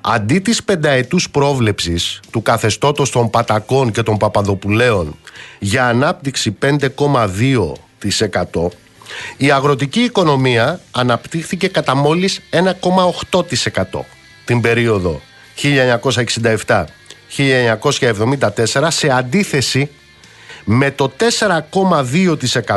[0.00, 5.16] αντί της πενταετούς πρόβλεψης του καθεστώτος των Πατακών και των Παπαδοπουλαίων
[5.58, 8.68] για ανάπτυξη 5,2%
[9.36, 14.00] η αγροτική οικονομία αναπτύχθηκε κατά μόλις 1,8%
[14.44, 15.20] την περίοδο
[16.66, 16.84] 1967
[17.36, 19.90] 1974 σε αντίθεση
[20.64, 21.12] με το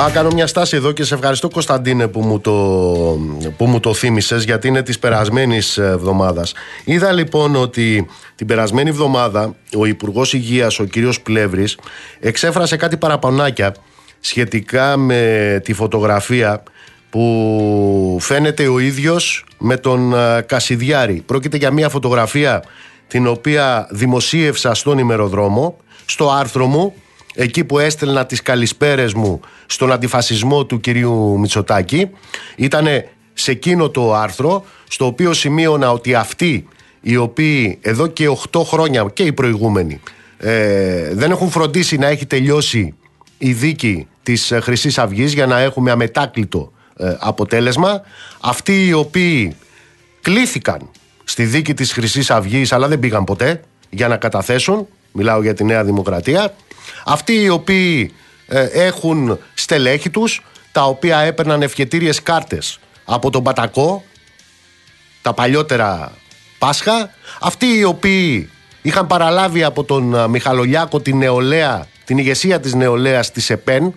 [0.00, 2.52] Α, κάνω μια στάση εδώ και σε ευχαριστώ Κωνσταντίνε που μου το,
[3.56, 6.52] που μου το θύμισες γιατί είναι της περασμένης εβδομάδας.
[6.84, 11.78] Είδα λοιπόν ότι την περασμένη εβδομάδα ο Υπουργός Υγείας, ο κύριος Πλεύρης,
[12.20, 13.74] εξέφρασε κάτι παραπανάκια
[14.20, 16.62] σχετικά με τη φωτογραφία
[17.10, 20.14] που φαίνεται ο ίδιος με τον
[20.46, 21.22] Κασιδιάρη.
[21.26, 22.64] Πρόκειται για μια φωτογραφία
[23.06, 25.76] την οποία δημοσίευσα στον ημεροδρόμο,
[26.06, 26.94] στο άρθρο μου
[27.34, 32.10] εκεί που έστελνα τις καλησπέρες μου στον αντιφασισμό του κυρίου Μητσοτάκη
[32.56, 32.86] ήταν
[33.32, 36.68] σε εκείνο το άρθρο στο οποίο σημείωνα ότι αυτοί
[37.00, 40.00] οι οποίοι εδώ και 8 χρόνια και οι προηγούμενοι
[40.38, 42.94] ε, δεν έχουν φροντίσει να έχει τελειώσει
[43.38, 48.02] η δίκη της ε, χρυσής Αυγής για να έχουμε αμετάκλητο ε, αποτέλεσμα.
[48.40, 49.56] Αυτοί οι οποίοι
[50.20, 50.90] κλήθηκαν
[51.24, 55.64] στη δίκη της χρυσής Αυγής αλλά δεν πήγαν ποτέ για να καταθέσουν, μιλάω για τη
[55.64, 56.54] Νέα Δημοκρατία,
[57.04, 58.14] αυτοί οι οποίοι
[58.46, 64.04] ε, έχουν στελέχη τους, τα οποία έπαιρναν ευχετήριες κάρτες από τον Πατακό,
[65.22, 66.12] τα παλιότερα
[66.58, 68.50] Πάσχα, αυτοί οι οποίοι
[68.82, 73.94] είχαν παραλάβει από τον Μιχαλολιάκο την νεολαία, την ηγεσία της νεολαίας της ΕΠΕΝ,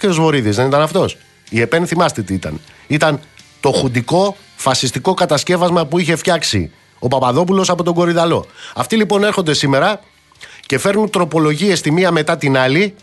[0.00, 1.16] και ο Βορύδης δεν ήταν αυτός.
[1.50, 2.60] Η ΕΠΕΝ θυμάστε τι ήταν.
[2.86, 3.20] Ήταν
[3.60, 8.46] το χουντικό φασιστικό κατασκεύασμα που είχε φτιάξει ο Παπαδόπουλος από τον Κορυδαλό.
[8.74, 10.00] Αυτοί λοιπόν έρχονται σήμερα
[10.70, 12.94] και φέρνουν τροπολογίες τη μία μετά την άλλη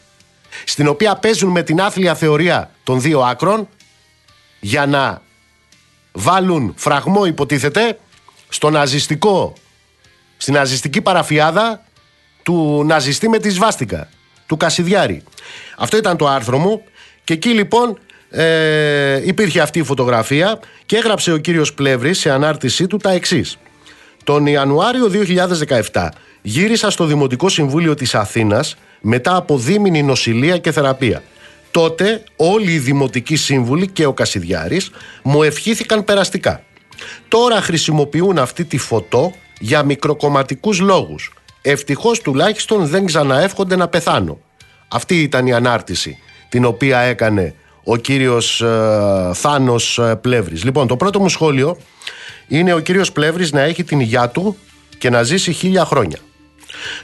[0.65, 3.67] στην οποία παίζουν με την άθλια θεωρία των δύο άκρων
[4.59, 5.21] για να
[6.11, 7.99] βάλουν φραγμό υποτίθεται
[8.49, 9.53] στο ναζιστικό,
[10.37, 11.85] στην ναζιστική παραφιάδα
[12.43, 14.09] του ναζιστή με τη σβάστηκα,
[14.45, 15.23] του Κασιδιάρη.
[15.77, 16.83] Αυτό ήταν το άρθρο μου
[17.23, 17.99] και εκεί λοιπόν
[18.29, 23.57] ε, υπήρχε αυτή η φωτογραφία και έγραψε ο κύριος Πλεύρης σε ανάρτησή του τα εξής.
[24.27, 25.11] Τον Ιανουάριο
[25.91, 26.07] 2017
[26.41, 31.23] γύρισα στο Δημοτικό Συμβούλιο της Αθήνας μετά από δίμηνη νοσηλεία και θεραπεία.
[31.71, 34.91] Τότε όλοι οι δημοτικοί σύμβουλοι και ο Κασιδιάρης
[35.23, 36.63] μου ευχήθηκαν περαστικά.
[37.27, 41.33] Τώρα χρησιμοποιούν αυτή τη φωτό για μικροκομματικούς λόγους.
[41.61, 44.39] Ευτυχώς τουλάχιστον δεν ξαναεύχονται να πεθάνω.
[44.87, 46.17] Αυτή ήταν η ανάρτηση
[46.49, 47.55] την οποία έκανε
[47.89, 50.63] ο κύριος ε, Θάνος ε, Πλεύρης.
[50.63, 51.77] Λοιπόν, το πρώτο μου σχόλιο
[52.47, 54.57] είναι ο κύριος Πλεύρης να έχει την υγειά του
[54.97, 56.17] και να ζήσει χίλια χρόνια.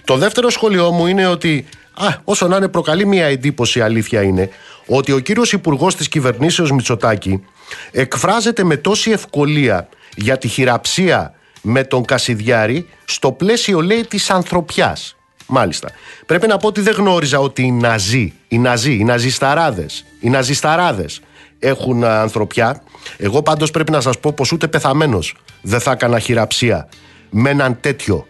[0.03, 4.49] Το δεύτερο σχόλιο μου είναι ότι, α, όσο να είναι προκαλεί μια εντύπωση, αλήθεια είναι,
[4.87, 7.43] ότι ο κύριος Υπουργός της κυβερνήσεως Μητσοτάκη
[7.91, 15.15] εκφράζεται με τόση ευκολία για τη χειραψία με τον Κασιδιάρη στο πλαίσιο, λέει, της ανθρωπιάς.
[15.53, 15.89] Μάλιστα.
[16.25, 21.21] Πρέπει να πω ότι δεν γνώριζα ότι οι Ναζί, οι Ναζί, οι Ναζισταράδες, οι Ναζισταράδες
[21.59, 22.83] έχουν ανθρωπιά.
[23.17, 26.89] Εγώ πάντως πρέπει να σας πω πως ούτε πεθαμένος δεν θα έκανα χειραψία
[27.29, 28.27] με έναν τέτοιο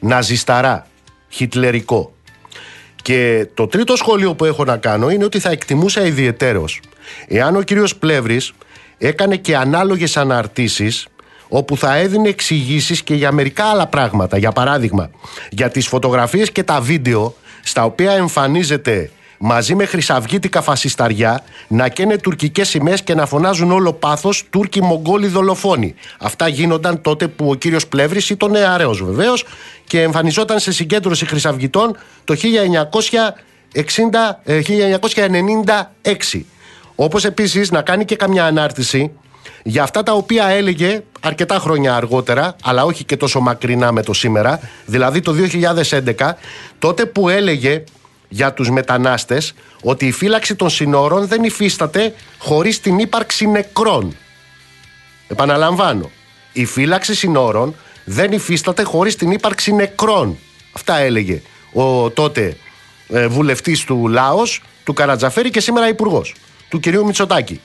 [0.00, 0.86] ναζισταρά,
[1.28, 2.14] χιτλερικό.
[3.02, 6.80] Και το τρίτο σχόλιο που έχω να κάνω είναι ότι θα εκτιμούσα ιδιαιτέρως
[7.28, 8.52] εάν ο κύριος Πλεύρης
[8.98, 11.06] έκανε και ανάλογες αναρτήσεις
[11.48, 14.38] όπου θα έδινε εξηγήσεις και για μερικά άλλα πράγματα.
[14.38, 15.10] Για παράδειγμα,
[15.50, 22.16] για τις φωτογραφίες και τα βίντεο στα οποία εμφανίζεται μαζί με χρυσαυγίτικα φασισταριά να καίνε
[22.16, 25.94] τουρκικές σημαίες και να φωνάζουν όλο πάθος Τούρκοι Μογγόλοι δολοφόνοι.
[26.18, 29.44] Αυτά γίνονταν τότε που ο κύριος Πλεύρης ήταν νεαρέο βεβαίως
[29.86, 32.34] και εμφανιζόταν σε συγκέντρωση χρυσαυγητών το
[36.32, 36.40] 1996.
[36.94, 39.12] Όπως επίσης να κάνει και καμιά ανάρτηση
[39.62, 44.12] για αυτά τα οποία έλεγε αρκετά χρόνια αργότερα, αλλά όχι και τόσο μακρινά με το
[44.12, 45.34] σήμερα, δηλαδή το
[46.16, 46.32] 2011,
[46.78, 47.84] τότε που έλεγε
[48.28, 54.16] για τους μετανάστες ότι η φύλαξη των συνόρων δεν υφίσταται χωρίς την ύπαρξη νεκρών.
[55.28, 56.10] Επαναλαμβάνω,
[56.52, 60.38] η φύλαξη συνόρων δεν υφίσταται χωρίς την ύπαρξη νεκρών.
[60.72, 62.56] Αυτά έλεγε ο τότε
[63.08, 66.34] ε, βουλευτής του Λάος, του Καρατζαφέρη και σήμερα υπουργός
[66.68, 67.60] του κυρίου Μητσοτάκη.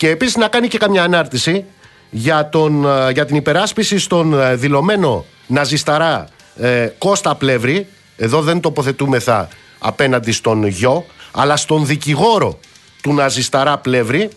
[0.00, 1.64] Και επίσης να κάνει και καμιά ανάρτηση
[2.10, 7.86] για, τον, ε, για την υπεράσπιση στον ε, δηλωμένο ναζισταρά ε, Κώστα Πλεύρη,
[8.16, 12.58] εδώ δεν τοποθετούμεθα απέναντι στον γιο, αλλά στον δικηγόρο
[13.02, 14.30] του Ναζισταρά Πλεύρη,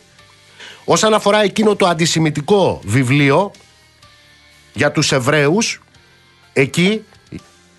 [0.86, 3.52] όσον αφορά εκείνο το αντισημιτικό βιβλίο
[4.74, 5.82] για τους Εβραίους,
[6.54, 7.04] εκεί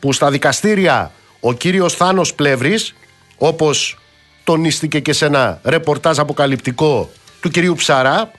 [0.00, 2.94] που στα δικαστήρια ο κύριος Θάνος Πλεύρης,
[3.36, 3.98] όπως
[4.44, 7.10] τονίστηκε και σε ένα ρεπορτάζ αποκαλυπτικό
[7.44, 8.30] του κυρίου Ψαρά,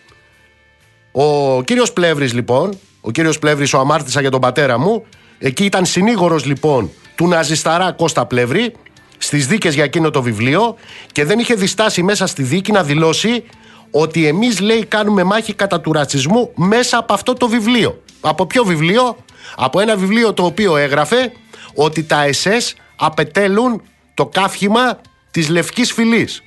[1.11, 5.05] ο κύριος Πλεύρης λοιπόν, ο κύριος Πλεύρης ο αμάρτησα για τον πατέρα μου,
[5.39, 8.73] εκεί ήταν συνήγορος λοιπόν του Ναζισταρά Κώστα Πλεύρη,
[9.17, 10.75] στις δίκες για εκείνο το βιβλίο
[11.11, 13.43] και δεν είχε διστάσει μέσα στη δίκη να δηλώσει
[13.91, 18.03] ότι εμείς λέει κάνουμε μάχη κατά του ρατσισμού μέσα από αυτό το βιβλίο.
[18.21, 19.17] Από ποιο βιβλίο;
[19.55, 21.31] Από ένα βιβλίο το οποίο έγραφε
[21.75, 23.81] ότι τα ΕΣΕΣ απετέλουν
[24.13, 24.99] το κάφημα
[25.31, 26.41] της Λευκής Φυλής.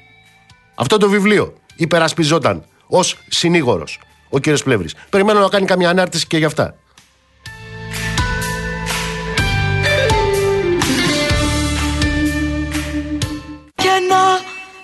[0.74, 4.95] Αυτό το βιβλίο υπερασπιζόταν ως συνήγορος ο κύριος Πλεύρης.
[5.11, 6.74] Περιμένω να κάνει καμία ανάρτηση και γι' αυτά.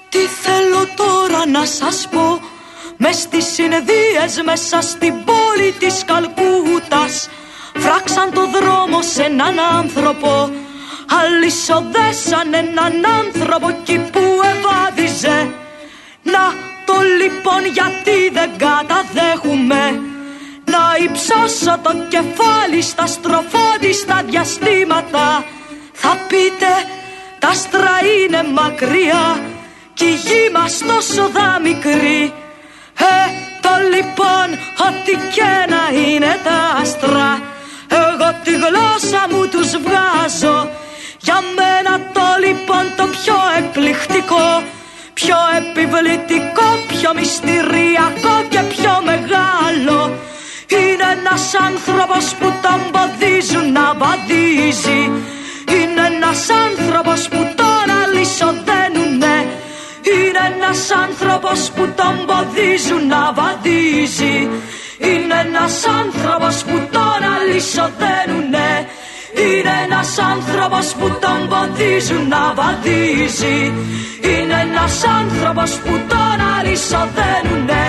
[0.09, 2.41] Τι θέλω τώρα να σας πω
[2.97, 7.29] μες στις συνεδρίες μέσα στην πόλη της Καλκούτας
[7.75, 10.51] Φράξαν το δρόμο σε έναν άνθρωπο
[11.21, 14.21] Αλυσοδέσαν έναν άνθρωπο εκεί που
[14.53, 15.53] ευάδιζε
[16.23, 20.01] Να το λοιπόν γιατί δεν καταδέχουμε.
[20.65, 25.45] Να υψώσω το κεφάλι στα στροφόδιστα διαστήματα.
[25.93, 26.73] Θα πείτε
[27.39, 29.41] τα άστρα είναι μακριά
[29.95, 32.33] κι η γη μας τόσο δα μικρή
[32.99, 33.25] Ε,
[33.61, 34.49] το λοιπόν
[34.87, 37.43] ό,τι και να είναι τα άστρα
[37.89, 40.71] Εγώ τη γλώσσα μου τους βγάζω.
[41.21, 44.63] Για μένα το λοιπόν το πιο εκπληκτικό
[45.15, 49.99] Πιο επιβλητικό, πιο μυστηριακό και πιο μεγάλο.
[50.69, 55.01] Είναι ένας άνθρωπος που τον ποδίζουν να βαδίζει.
[55.77, 59.37] Είναι ένας άνθρωπος που τον αλυσοδένουνε.
[60.15, 64.37] Είναι ένας άνθρωπος που τον ποδίζουν να βαδίζει.
[64.99, 68.89] Είναι ένας άνθρωπος που τον αλυσοδένουνε
[69.43, 73.59] είναι ένας άνθρωπος που τον ποδίζουν να βαδίζει.
[74.31, 77.85] Είναι ένας άνθρωπος που τον αλυσοδένουνε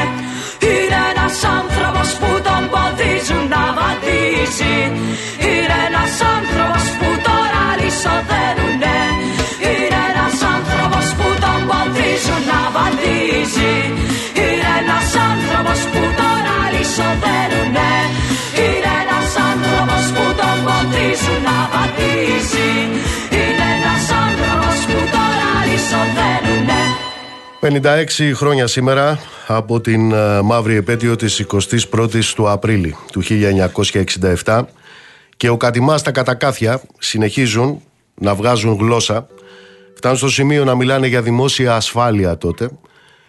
[0.69, 4.77] Είναι ένας άνθρωπος που τον ποδίζουν να βαδίζει.
[5.49, 8.97] Είναι ένας άνθρωπος που τον αλυσοδένουνε
[9.69, 13.75] Είναι ένας άνθρωπος που τον ποδίζουν να βαδίζει.
[14.41, 17.93] Είναι ένας άνθρωπος που τον αλυσοδένουνε
[20.85, 22.69] τον ποδίζουν να βαδίζει
[23.31, 26.83] Είναι ένας άνθρωπος που τον αλυσοδένουνε
[28.31, 31.45] 56 χρόνια σήμερα από την ε, μαύρη επέτειο της
[31.91, 33.21] 21ης του Απρίλη του
[34.43, 34.61] 1967
[35.37, 37.81] και ο Κατημάς τα κατακάθια συνεχίζουν
[38.15, 39.27] να βγάζουν γλώσσα.
[39.95, 42.69] Φτάνουν στο σημείο να μιλάνε για δημόσια ασφάλεια τότε.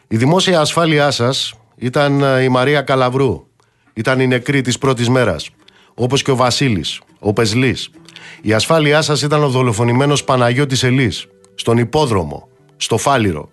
[0.09, 3.46] Η δημόσια ασφάλειά σας ήταν ε, η Μαρία Καλαβρού.
[3.94, 5.50] Ήταν η νεκρή της πρώτης μέρας
[5.98, 7.91] όπως και ο Βασίλης, ο Πεσλής
[8.43, 13.51] η ασφάλειά σας ήταν ο δολοφονημένος Παναγιώτης Ελής στον υπόδρομο, στο Φάληρο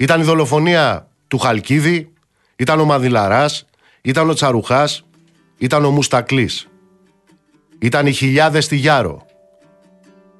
[0.00, 2.12] ήταν η δολοφονία του Χαλκίδη,
[2.56, 3.64] ήταν ο Μαδηλαράς,
[4.02, 5.04] ήταν ο Τσαρουχάς,
[5.58, 6.68] ήταν ο Μουστακλής.
[7.78, 9.26] Ήταν οι χιλιάδες στη Γιάρο.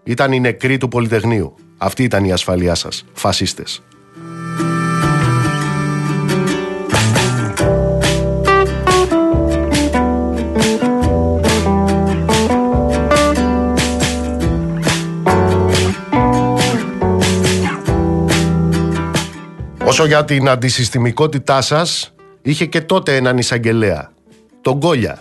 [0.04, 1.54] Ήταν οι νεκροί του Πολυτεχνείου.
[1.78, 3.82] Αυτή ήταν η ασφαλειά σας, φασίστες.
[20.00, 24.12] Όσο για την αντισυστημικότητά σας, είχε και τότε έναν εισαγγελέα,
[24.60, 25.18] τον Κόλια.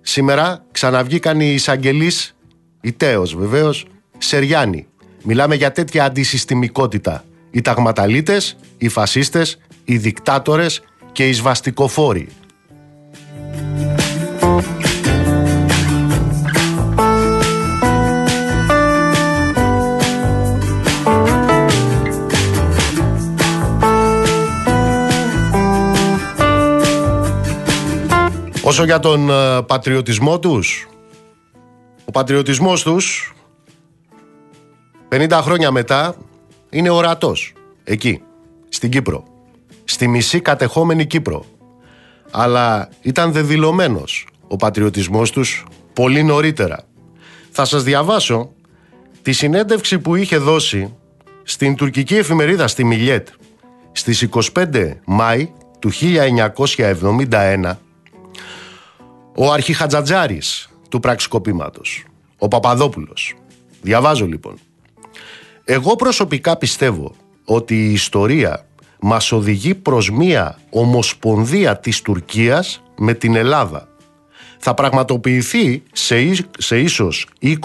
[0.00, 2.36] Σήμερα ξαναβγήκαν οι εισαγγελείς,
[2.80, 3.86] η Τέος βεβαίως,
[4.18, 4.86] Σεριάννη.
[5.22, 7.24] Μιλάμε για τέτοια αντισυστημικότητα.
[7.50, 12.28] Οι ταγματαλίτες, οι φασίστες, οι δικτάτορες και οι σβαστικοφόροι.
[28.66, 30.88] Όσο για τον ε, πατριωτισμό τους,
[32.04, 33.34] ο πατριωτισμός τους
[35.08, 36.14] 50 χρόνια μετά
[36.70, 37.52] είναι ορατός.
[37.84, 38.22] Εκεί,
[38.68, 39.24] στην Κύπρο.
[39.84, 41.44] Στη μισή κατεχόμενη Κύπρο.
[42.30, 46.78] Αλλά ήταν δεδηλωμένος ο πατριωτισμός τους πολύ νωρίτερα.
[47.50, 48.50] Θα σας διαβάσω
[49.22, 50.94] τη συνέντευξη που είχε δώσει
[51.42, 53.28] στην τουρκική εφημερίδα στη Μιλιέτ
[53.92, 57.76] στις 25 Μάη του 1971
[59.36, 62.04] ο αρχιχατζατζάρης του πραξικοπήματος,
[62.38, 63.34] ο Παπαδόπουλος.
[63.82, 64.58] Διαβάζω λοιπόν.
[65.64, 67.14] Εγώ προσωπικά πιστεύω
[67.44, 68.66] ότι η ιστορία
[69.00, 73.88] μας οδηγεί προς μία ομοσπονδία της Τουρκίας με την Ελλάδα.
[74.58, 76.16] Θα πραγματοποιηθεί σε,
[76.58, 77.56] σε ίσως 20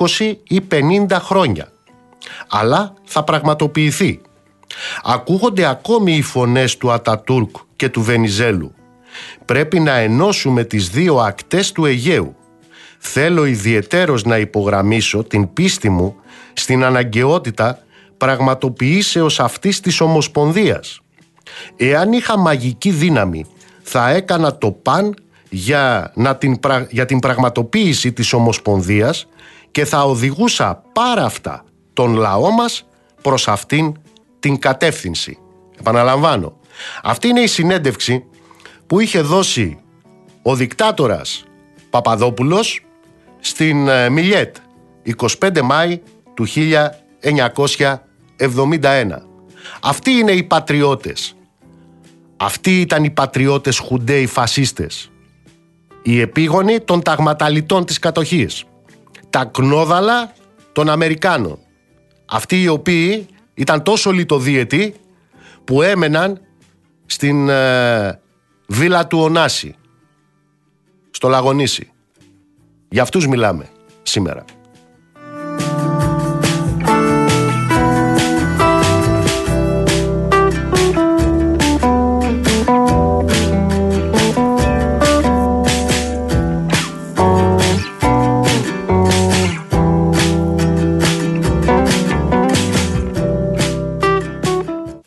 [0.44, 1.72] ή 50 χρόνια.
[2.48, 4.22] Αλλά θα πραγματοποιηθεί.
[5.04, 8.74] Ακούγονται ακόμη οι φωνές του Ατατούρκ και του Βενιζέλου
[9.46, 12.36] Πρέπει να ενώσουμε τις δύο ακτές του Αιγαίου.
[13.00, 16.16] Θέλω ιδιαιτέρως να υπογραμμίσω την πίστη μου
[16.54, 17.80] στην αναγκαιότητα
[18.18, 21.02] πραγματοποιήσεως αυτής της Ομοσπονδίας.
[21.76, 23.46] Εάν είχα μαγική δύναμη
[23.82, 25.16] θα έκανα το παν
[25.50, 26.60] για, να την,
[26.90, 29.28] για την πραγματοποίηση της Ομοσπονδίας
[29.72, 32.86] και θα οδηγούσα πάρα αυτά τον λαό μας
[33.22, 33.94] προς αυτήν
[34.40, 35.38] την κατεύθυνση.
[35.80, 36.54] Επαναλαμβάνω,
[37.04, 38.26] αυτή είναι η συνέντευξη
[38.92, 39.80] που είχε δώσει
[40.42, 41.44] ο δικτάτορας
[41.90, 42.86] Παπαδόπουλος
[43.40, 44.56] στην ε, Μιλιέτ
[45.40, 46.02] 25 Μάη
[46.34, 47.98] του 1971.
[49.82, 51.36] Αυτοί είναι οι πατριώτες.
[52.38, 55.12] Αυτοί ήταν οι πατριώτες χουντέοι φασίστες.
[56.04, 58.64] Οι επίγονοι των ταγματαλιτών της κατοχής.
[59.30, 60.34] Τα κνόδαλα
[60.72, 61.60] των Αμερικάνων.
[62.26, 64.96] Αυτοί οι οποίοι ήταν τόσο λιτοδίαιτοι
[65.64, 66.42] που έμεναν
[67.06, 68.21] στην ε,
[68.72, 69.32] Βίλα του
[71.12, 71.92] στο Λαγονίσι.
[72.90, 73.70] Για αυτούς μιλάμε
[74.02, 74.46] σήμερα.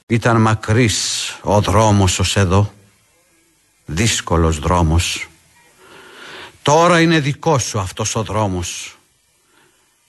[0.06, 2.70] Ήταν μακρύς ο δρόμος ως εδώ
[3.86, 5.28] Δύσκολος δρόμος.
[6.62, 8.96] Τώρα είναι δικός σου αυτός ο δρόμος.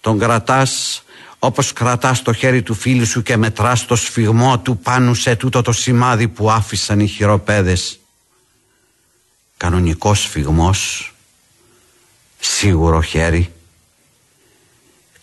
[0.01, 1.03] Τον κρατάς
[1.39, 5.61] όπως κρατάς το χέρι του φίλου σου και μετράς το σφιγμό του πάνω σε τούτο
[5.61, 7.99] το σημάδι που άφησαν οι χειροπέδες.
[9.57, 11.13] Κανονικός σφιγμός,
[12.39, 13.53] σίγουρο χέρι,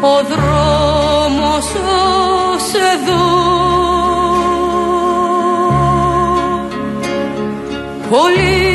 [0.00, 3.24] ο δρόμος ως εδώ.
[8.10, 8.73] Πολύ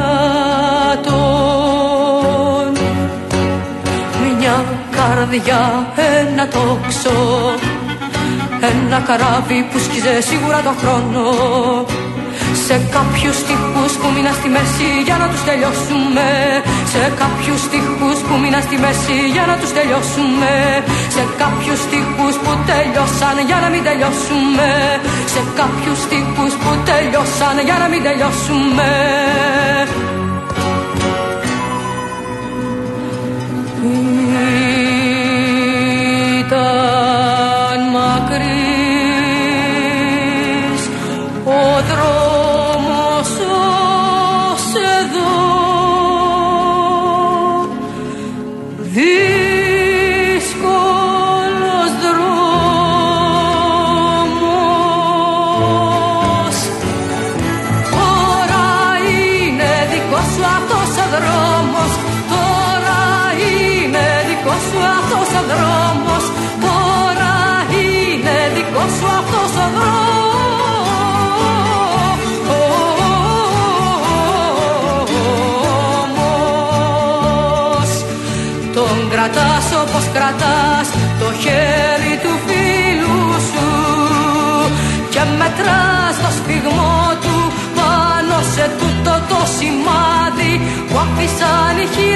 [4.38, 7.20] Μια καρδιά, ένα τόξο
[8.60, 11.24] ένα καράβι που σκίζε σίγουρα τον χρόνο
[12.66, 16.28] σε κάποιους στίχους που μείνα στη μέση για να τους τελειώσουμε.
[16.92, 20.52] Σε κάποιους στίχους που μείνα στη μέση για να τους τελειώσουμε.
[21.14, 24.68] Σε κάποιους στίχους που τελειώσαν για να μην τελειώσουμε.
[25.32, 28.90] Σε κάποιους στίχους που τελειώσαν για να μην τελειώσουμε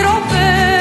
[0.07, 0.76] άφησαν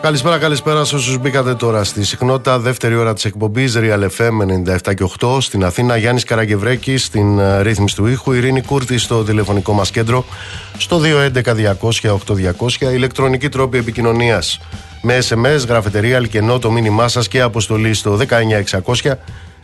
[0.00, 2.58] Καλησπέρα, καλησπέρα σε όσους μπήκατε τώρα στη συχνότητα.
[2.58, 4.30] Δεύτερη ώρα της εκπομπής Real FM
[4.86, 5.96] 97 και 8 στην Αθήνα.
[5.96, 8.32] Γιάννης Καραγκευρέκη στην ε, ρύθμιση του ήχου.
[8.32, 10.24] Ειρήνη Κούρτη στο τηλεφωνικό μας κέντρο.
[10.78, 11.00] Στο
[11.80, 12.92] 211-200-8200.
[12.92, 14.60] Ηλεκτρονική τρόπη επικοινωνίας
[15.02, 18.18] με SMS, γραφετερία, αλκενό το μήνυμά σας και αποστολή στο
[18.92, 19.12] 19600.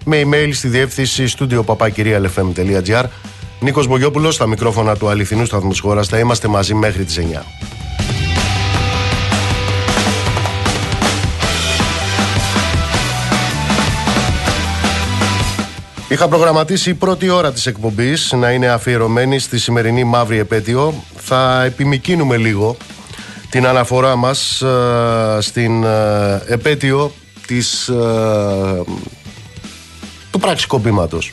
[0.05, 3.05] Με email στη διεύθυνση στούντιο παπάκυριαλεφm.gr.
[3.61, 6.09] Νίκος Μπογιόπουλος στα μικρόφωνα του αληθινού σταθμού της χώρας.
[6.09, 7.45] Θα είμαστε μαζί μέχρι τις 9.
[16.15, 21.05] Είχα προγραμματίσει η πρώτη ώρα της εκπομπής να είναι αφιερωμένη στη σημερινή μαύρη επέτειο.
[21.17, 22.77] Θα επιμικίνουμε λίγο
[23.51, 27.13] την αναφορά μας ε, στην ε, επέτειο
[27.47, 27.95] της, ε,
[30.31, 31.33] του πραξικοπήματος.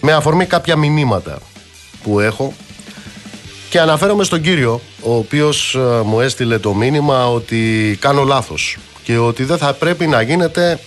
[0.00, 1.38] Με αφορμή κάποια μηνύματα
[2.02, 2.52] που έχω
[3.70, 9.18] Και αναφέρομαι στον κύριο, ο οποίος ε, μου έστειλε το μήνυμα ότι κάνω λάθος και
[9.18, 10.78] ότι δεν θα πρέπει να γίνεται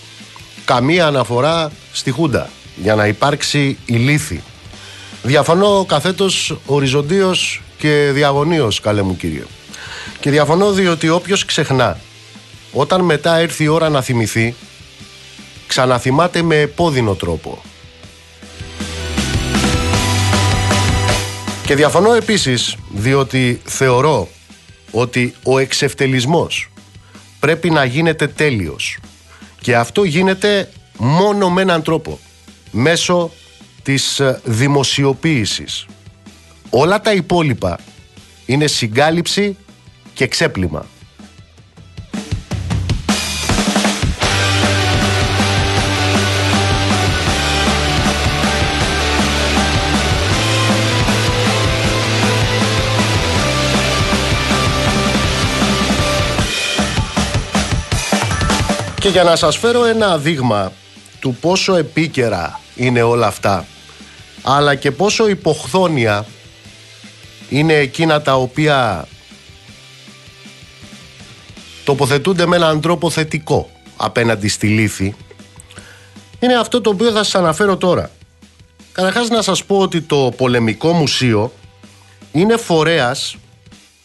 [0.64, 2.48] καμία αναφορά στη Χούντα
[2.82, 4.42] για να υπάρξει ηλίθη.
[5.22, 9.44] Διαφωνώ καθέτος οριζοντίως και διαγωνίως, καλέ μου κύριε.
[10.20, 12.00] Και διαφωνώ διότι όποιος ξεχνά,
[12.72, 14.54] όταν μετά έρθει η ώρα να θυμηθεί,
[15.66, 17.62] ξαναθυμάται με επώδυνο τρόπο.
[21.66, 24.28] Και διαφωνώ επίσης διότι θεωρώ
[24.90, 26.70] ότι ο εξευτελισμός
[27.40, 28.98] πρέπει να γίνεται τέλειος.
[29.60, 32.18] Και αυτό γίνεται μόνο με έναν τρόπο.
[32.74, 33.30] Μέσω
[33.82, 35.86] της ε, δημοσιοποίησης.
[36.70, 37.78] Όλα τα υπόλοιπα
[38.46, 39.56] είναι συγκάλυψη
[40.14, 40.86] και ξέπλυμα.
[58.98, 60.72] Και για να σας φέρω ένα δείγμα
[61.22, 63.66] του πόσο επίκαιρα είναι όλα αυτά
[64.42, 66.26] αλλά και πόσο υποχθόνια
[67.48, 69.08] είναι εκείνα τα οποία
[71.84, 75.14] τοποθετούνται με έναν τρόπο θετικό απέναντι στη λύθη
[76.42, 78.10] είναι αυτό το οποίο θα σας αναφέρω τώρα.
[78.92, 81.52] Καταρχάς να σας πω ότι το Πολεμικό Μουσείο
[82.32, 83.36] είναι φορέας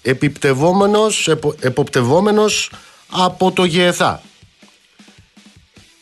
[0.01, 2.71] επιπτευόμενος, εποπτευόμενος
[3.11, 4.21] από το ΓΕΘΑ.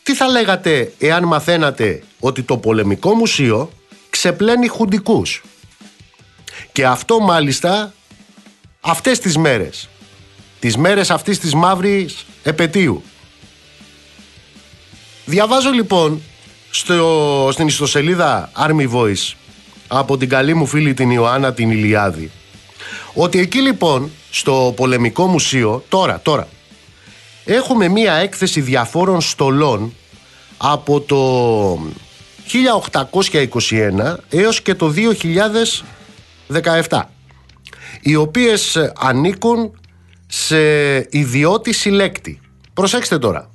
[0.06, 3.72] Τι θα λέγατε εάν μαθαίνατε ότι το Πολεμικό Μουσείο
[4.10, 5.44] ξεπλένει χουντικούς;
[6.72, 7.94] Και αυτό μάλιστα
[8.82, 9.90] αυτές τις μέρες.
[10.60, 13.04] Τις μέρες αυτής της μαύρης επαιτίου.
[15.26, 16.22] Διαβάζω λοιπόν
[16.70, 19.34] στο, στην ιστοσελίδα Army Voice
[19.88, 22.32] από την καλή μου φίλη την Ιωάννα την Ηλιάδη
[23.14, 26.48] ότι εκεί λοιπόν στο Πολεμικό Μουσείο τώρα, τώρα
[27.46, 29.94] έχουμε μία έκθεση διαφόρων στολών
[30.58, 31.74] από το
[32.92, 34.94] 1821 έως και το
[36.90, 37.02] 2017
[38.02, 39.80] οι οποίες ανήκουν
[40.28, 40.58] σε
[41.10, 42.40] ιδιώτη συλλέκτη.
[42.74, 43.50] Προσέξτε τώρα.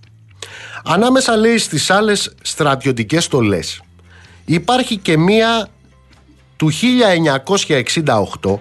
[0.84, 3.82] Ανάμεσα λέει στις άλλες στρατιωτικές στολές
[4.44, 5.68] υπάρχει και μία
[6.56, 6.70] του
[8.42, 8.58] 1968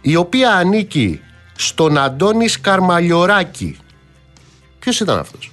[0.00, 1.20] η οποία ανήκει
[1.56, 3.76] στον Αντώνης Σκαρμαλιοράκη.
[4.84, 5.52] Ποιος ήταν αυτός;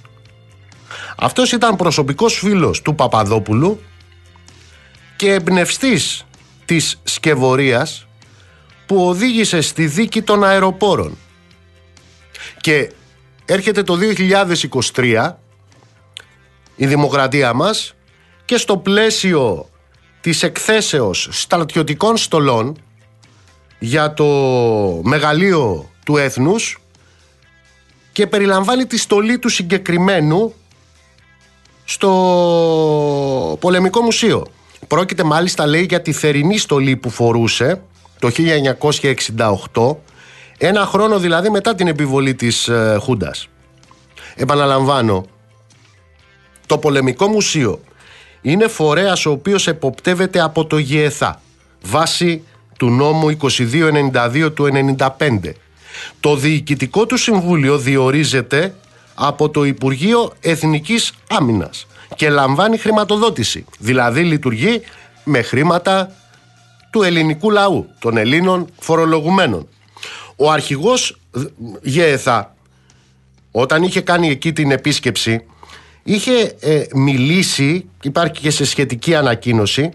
[1.16, 3.80] Αυτός ήταν προσωπικός φίλος του Παπαδόπουλου
[5.16, 6.26] και εμπνευστής
[6.64, 8.06] της σκευωρίας
[8.86, 11.18] που οδήγησε στη δίκη των αεροπόρων.
[12.60, 12.92] Και
[13.44, 13.98] έρχεται το
[14.94, 15.38] 2023
[16.76, 17.94] η δημοκρατία μας
[18.44, 19.68] και στο πλαίσιο
[20.20, 22.76] της εκθέσεως στρατιωτικών στολών
[23.78, 24.26] για το
[25.02, 26.81] μεγαλείο του έθνους
[28.12, 30.54] και περιλαμβάνει τη στολή του συγκεκριμένου
[31.84, 34.46] στο Πολεμικό Μουσείο.
[34.88, 37.82] Πρόκειται μάλιστα λέει για τη θερινή στολή που φορούσε
[38.18, 38.30] το
[39.72, 39.96] 1968
[40.58, 43.48] ένα χρόνο δηλαδή μετά την επιβολή της ε, Χούντας.
[44.34, 45.24] Επαναλαμβάνω,
[46.66, 47.80] το Πολεμικό Μουσείο
[48.42, 51.40] είναι φορέας ο οποίος εποπτεύεται από το ΓΕΘΑ
[51.82, 52.42] βάσει
[52.78, 54.68] του νόμου 2292 του
[55.18, 55.52] 95.
[56.20, 58.74] Το διοικητικό του συμβούλιο διορίζεται
[59.14, 61.86] από το Υπουργείο Εθνικής Άμυνας
[62.16, 63.64] και λαμβάνει χρηματοδότηση.
[63.78, 64.82] Δηλαδή λειτουργεί
[65.24, 66.12] με χρήματα
[66.90, 69.68] του ελληνικού λαού, των Ελλήνων φορολογουμένων.
[70.36, 71.18] Ο αρχηγός
[71.82, 72.54] ΓΕΘΑ,
[73.50, 75.44] όταν είχε κάνει εκεί την επίσκεψη,
[76.02, 79.90] είχε ε, μιλήσει, υπάρχει και σε σχετική ανακοίνωση,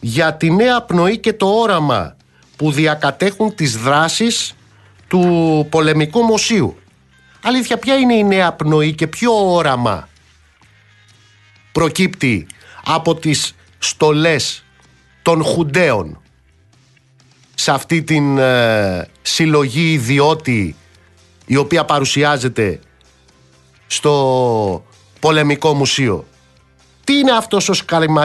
[0.00, 2.16] για τη νέα πνοή και το όραμα
[2.56, 4.55] που διακατέχουν τις δράσεις
[5.08, 6.76] του πολεμικού μουσείου.
[7.42, 10.08] Αλήθεια, ποια είναι η νέα πνοή και ποιο όραμα
[11.72, 12.46] προκύπτει
[12.84, 14.64] από τις στολές
[15.22, 16.20] των Χουντέων
[17.54, 20.76] σε αυτή την ε, συλλογή ιδιώτη
[21.46, 22.80] η οποία παρουσιάζεται
[23.86, 24.84] στο
[25.20, 26.26] Πολεμικό Μουσείο;
[27.04, 28.24] Τι είναι αυτός ο, Σκαρμα,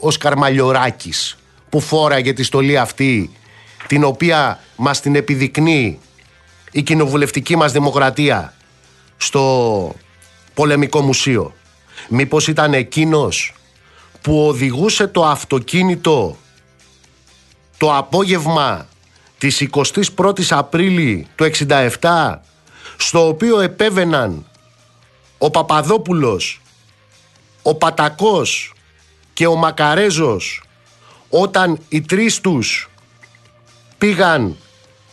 [0.00, 1.36] ο Σκαρμαλιοράκης
[1.68, 3.30] που φόραγε τη στολή αυτή
[3.86, 5.98] την οποία μας την επιδεικνύει
[6.72, 8.54] η κοινοβουλευτική μας δημοκρατία
[9.16, 9.94] στο
[10.54, 11.54] Πολεμικό Μουσείο.
[12.08, 13.54] Μήπως ήταν εκείνος
[14.20, 16.36] που οδηγούσε το αυτοκίνητο
[17.76, 18.88] το απόγευμα
[19.38, 19.68] της
[20.16, 21.50] 21ης Απρίλη του
[22.00, 22.34] 67
[22.96, 24.46] στο οποίο επέβαιναν
[25.38, 26.60] ο Παπαδόπουλος,
[27.62, 28.72] ο Πατακός
[29.32, 30.62] και ο Μακαρέζος
[31.28, 32.90] όταν οι τρεις τους
[33.98, 34.56] πήγαν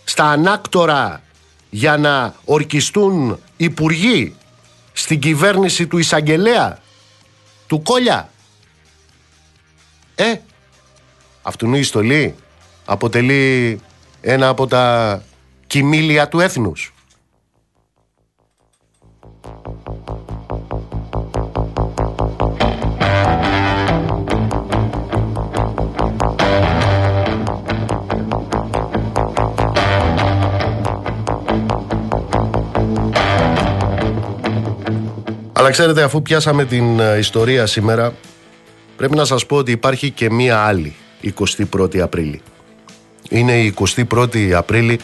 [0.04, 1.22] στα ανάκτορα
[1.70, 4.36] για να ορκιστούν υπουργοί
[4.94, 6.80] στην κυβέρνηση του Ισαγγελέα,
[7.68, 8.30] του Κόλια.
[10.16, 10.36] Ε,
[11.42, 12.36] αυτού η στολή
[12.86, 13.80] αποτελεί
[14.22, 15.24] ένα από τα
[15.68, 16.94] κοιμήλια του έθνους.
[35.70, 38.14] Αλλά ξέρετε αφού πιάσαμε την ε, ιστορία σήμερα
[38.96, 40.96] πρέπει να σας πω ότι υπάρχει και μία άλλη
[41.40, 42.42] 21η Απρίλη.
[43.30, 43.74] Είναι η
[44.10, 45.00] 21η Απρίλη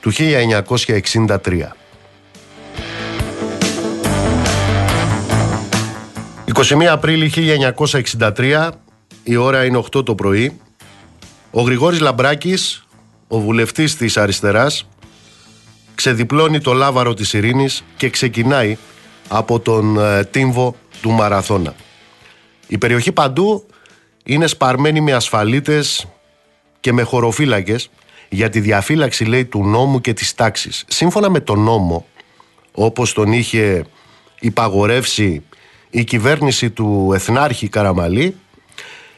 [0.00, 1.36] του 1963.
[6.54, 7.32] 21 Απρίλη
[8.36, 8.70] 1963,
[9.22, 10.60] η ώρα είναι 8 το πρωί,
[11.50, 12.86] ο Γρηγόρης Λαμπράκης,
[13.28, 14.88] ο βουλευτής της αριστεράς,
[15.94, 18.76] ξεδιπλώνει το λάβαρο της ειρήνης και ξεκινάει
[19.28, 21.74] από τον ε, τύμβο του Μαραθώνα.
[22.66, 23.66] Η περιοχή παντού
[24.24, 26.06] είναι σπαρμένη με ασφαλίτες
[26.80, 27.90] και με χωροφύλακες
[28.28, 30.84] για τη διαφύλαξη λέει του νόμου και της τάξης.
[30.88, 32.06] Σύμφωνα με τον νόμο,
[32.72, 33.84] όπως τον είχε
[34.40, 35.42] υπαγορεύσει
[35.90, 38.36] η κυβέρνηση του Εθνάρχη Καραμαλή,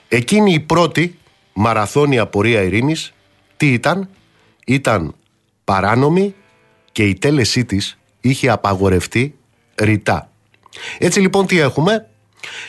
[0.09, 1.19] εκείνη η πρώτη
[1.53, 3.13] μαραθώνια πορεία ειρήνης,
[3.57, 4.09] τι ήταν,
[4.67, 5.15] ήταν
[5.65, 6.35] παράνομη
[6.93, 9.38] και η τέλεσή της είχε απαγορευτεί
[9.81, 10.31] ρητά.
[10.99, 12.09] Έτσι λοιπόν τι έχουμε,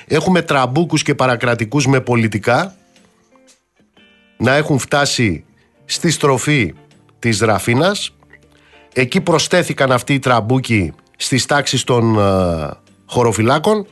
[0.07, 2.75] έχουμε τραμπούκους και παρακρατικούς με πολιτικά
[4.37, 5.45] να έχουν φτάσει
[5.85, 6.73] στη στροφή
[7.19, 8.15] της Ραφίνας.
[8.93, 12.69] Εκεί προσθέθηκαν αυτοί οι τραμπούκοι στις τάξεις των ε,
[13.05, 13.87] χωροφυλάκων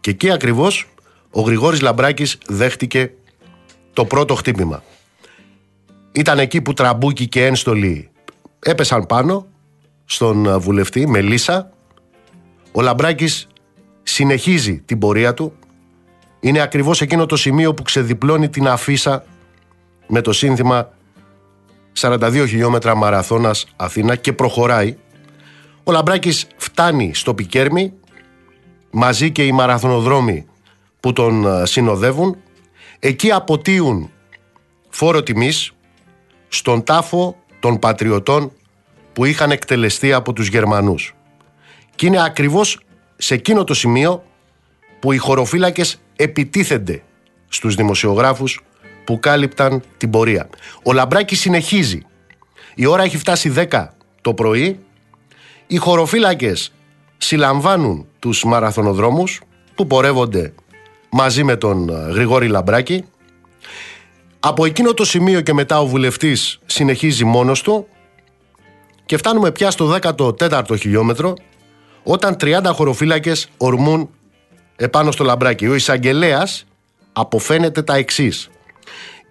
[0.00, 0.86] και εκεί ακριβώς
[1.30, 3.10] ο Γρηγόρης Λαμπράκης δέχτηκε
[3.92, 4.82] το πρώτο χτύπημα.
[6.12, 8.10] Ήταν εκεί που τραμπούκοι και ένστολοι
[8.58, 9.46] έπεσαν πάνω
[10.04, 11.70] στον ε, βουλευτή Μελίσσα.
[12.72, 13.46] Ο Λαμπράκης
[14.02, 15.52] συνεχίζει την πορεία του.
[16.40, 19.24] Είναι ακριβώς εκείνο το σημείο που ξεδιπλώνει την αφίσα
[20.06, 20.92] με το σύνθημα
[22.00, 24.96] 42 χιλιόμετρα μαραθώνας Αθήνα και προχωράει.
[25.84, 27.92] Ο Λαμπράκης φτάνει στο Πικέρμι
[28.90, 30.46] μαζί και οι μαραθωνοδρόμοι
[31.00, 32.36] που τον ε, συνοδεύουν.
[32.98, 34.10] Εκεί αποτείουν
[34.88, 35.72] φόρο τιμής
[36.48, 38.52] στον τάφο των πατριωτών
[39.12, 41.14] που είχαν εκτελεστεί από τους Γερμανούς.
[42.00, 42.80] Και είναι ακριβώς
[43.16, 44.22] σε εκείνο το σημείο
[45.00, 47.02] που οι χωροφύλακες επιτίθενται
[47.48, 48.60] στους δημοσιογράφους
[49.04, 50.48] που κάλυπταν την πορεία.
[50.82, 52.02] Ο Λαμπράκης συνεχίζει.
[52.74, 53.86] Η ώρα έχει φτάσει 10
[54.20, 54.78] το πρωί.
[55.66, 56.72] Οι χωροφύλακες
[57.16, 59.40] συλλαμβάνουν τους μαραθωνοδρόμους
[59.74, 60.52] που πορεύονται
[61.10, 63.04] μαζί με τον ε, Γρηγόρη Λαμπράκη.
[64.40, 67.86] Από εκείνο το σημείο και μετά ο βουλευτής συνεχίζει μόνος του
[69.06, 71.34] και φτάνουμε πια στο 14ο χιλιόμετρο
[72.02, 74.10] όταν 30 χωροφύλακες ορμούν
[74.76, 75.66] επάνω στο Λαμπράκη.
[75.66, 76.64] Ο εισαγγελέας
[77.12, 78.50] αποφαίνεται τα εξής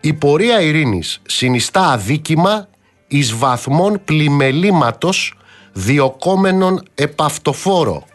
[0.01, 2.67] η πορεία ειρήνης συνιστά αδίκημα
[3.07, 5.33] εις βαθμών πλημελήματος
[5.73, 8.05] διοκόμενων επαυτοφόρο.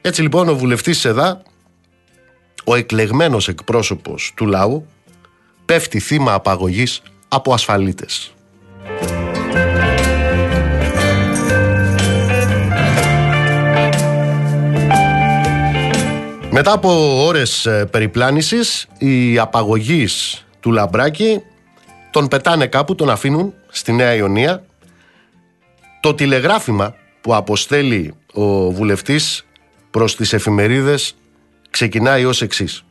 [0.00, 1.42] Έτσι λοιπόν ο βουλευτής ΣΕΔΑ,
[2.64, 4.86] ο εκλεγμένος εκπρόσωπος του λαού,
[5.64, 8.34] πέφτει θύμα απαγωγής από ασφαλίτες.
[16.62, 21.42] Μετά από ώρες ε, περιπλάνησης, οι απαγωγείς του Λαμπράκη
[22.10, 24.64] τον πετάνε κάπου, τον αφήνουν στη Νέα Ιωνία.
[26.00, 29.46] Το τηλεγράφημα που αποστέλει ο βουλευτής
[29.90, 31.14] προς τις εφημερίδες
[31.70, 32.84] ξεκινάει ως εξής.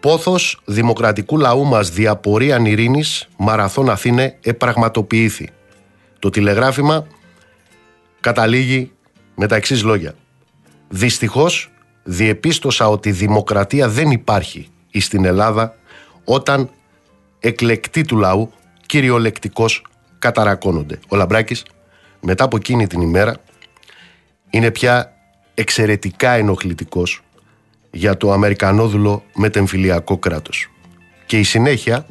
[0.00, 5.50] Πόθος δημοκρατικού λαού μας διαπορία ειρήνης Μαραθών Αθήνε επραγματοποιήθη.
[6.18, 7.06] Το τηλεγράφημα
[8.20, 8.92] καταλήγει
[9.34, 10.14] με τα εξής λόγια.
[10.88, 11.70] Δυστυχώς
[12.10, 15.74] διεπίστωσα ότι η δημοκρατία δεν υπάρχει στην Ελλάδα
[16.24, 16.70] όταν
[17.38, 18.52] εκλεκτοί του λαού
[18.86, 19.82] κυριολεκτικώς
[20.18, 20.98] καταρακώνονται.
[21.08, 21.64] Ο Λαμπράκης
[22.20, 23.36] μετά από εκείνη την ημέρα
[24.50, 25.12] είναι πια
[25.54, 27.22] εξαιρετικά ενοχλητικός
[27.90, 30.70] για το Αμερικανόδουλο μετεμφυλιακό κράτος.
[31.26, 32.06] Και η συνέχεια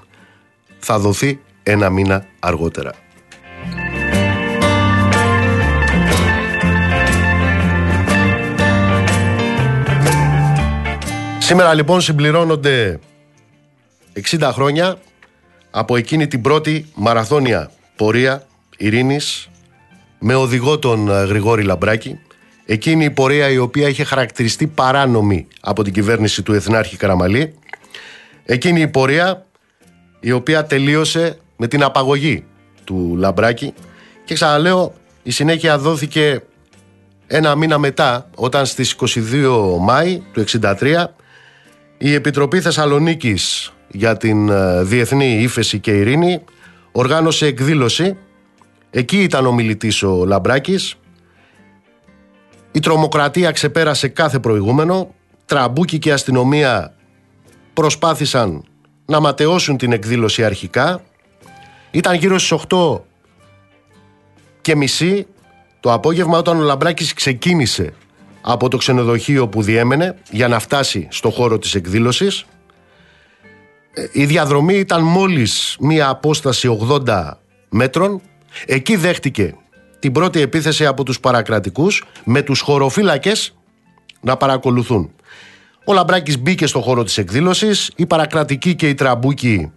[0.80, 2.93] θα δοθεί ένα μήνα αργότερα.
[11.48, 13.00] Σήμερα λοιπόν συμπληρώνονται
[14.30, 14.98] 60 χρόνια
[15.72, 19.50] από εκείνη την πρώτη μαραθώνια πορεία ειρήνης
[20.20, 22.20] με οδηγό τον ε, Γρηγόρη Λαμπράκη.
[22.66, 27.54] Εκείνη η πορεία η οποία είχε χαρακτηριστεί παράνομη από την κυβέρνηση του Εθνάρχη Καραμαλή.
[28.45, 29.45] Εκείνη η πορεία
[30.20, 32.45] η οποία τελείωσε με την απαγωγή
[32.84, 33.74] του Λαμπράκη
[34.26, 34.93] και ξαναλέω
[35.24, 36.43] η συνέχεια δόθηκε
[37.28, 41.06] ένα μήνα μετά όταν στις 22 Μάη του 1963
[41.98, 46.43] η Επιτροπή Θεσσαλονίκης για την ε, Διεθνή Ήφεση και Ειρήνη
[46.91, 48.18] οργάνωσε εκδήλωση.
[48.89, 50.95] Εκεί ήταν ο μιλητής ο Λαμπράκης.
[52.72, 55.14] Η τρομοκρατία ξεπέρασε κάθε προηγούμενο.
[55.45, 56.95] Τραμπούκι και αστυνομία
[57.74, 58.64] προσπάθησαν
[59.06, 61.02] να ματαιώσουν την εκδήλωση αρχικά.
[61.91, 63.00] Ήταν γύρω στις 8
[64.62, 65.28] και μισή
[65.80, 67.93] το απόγευμα όταν ο Λαμπράκης ξεκίνησε
[68.50, 72.45] από το ξενοδοχείο που διέμενε για να φτάσει στο χώρο της εκδήλωσης.
[73.93, 77.32] Ε, η διαδρομή ήταν μόλις μία απόσταση 80
[77.70, 78.22] μέτρων.
[78.66, 79.56] Εκεί δέχτηκε
[80.00, 83.56] την πρώτη επίθεση από τους παρακρατικούς με τους χωροφύλακες
[84.22, 85.12] να παρακολουθούν.
[85.86, 89.72] Ο Λαμπράκης μπήκε στο χώρο της εκδήλωσης, οι παρακρατικοί και οι τραμπούκοι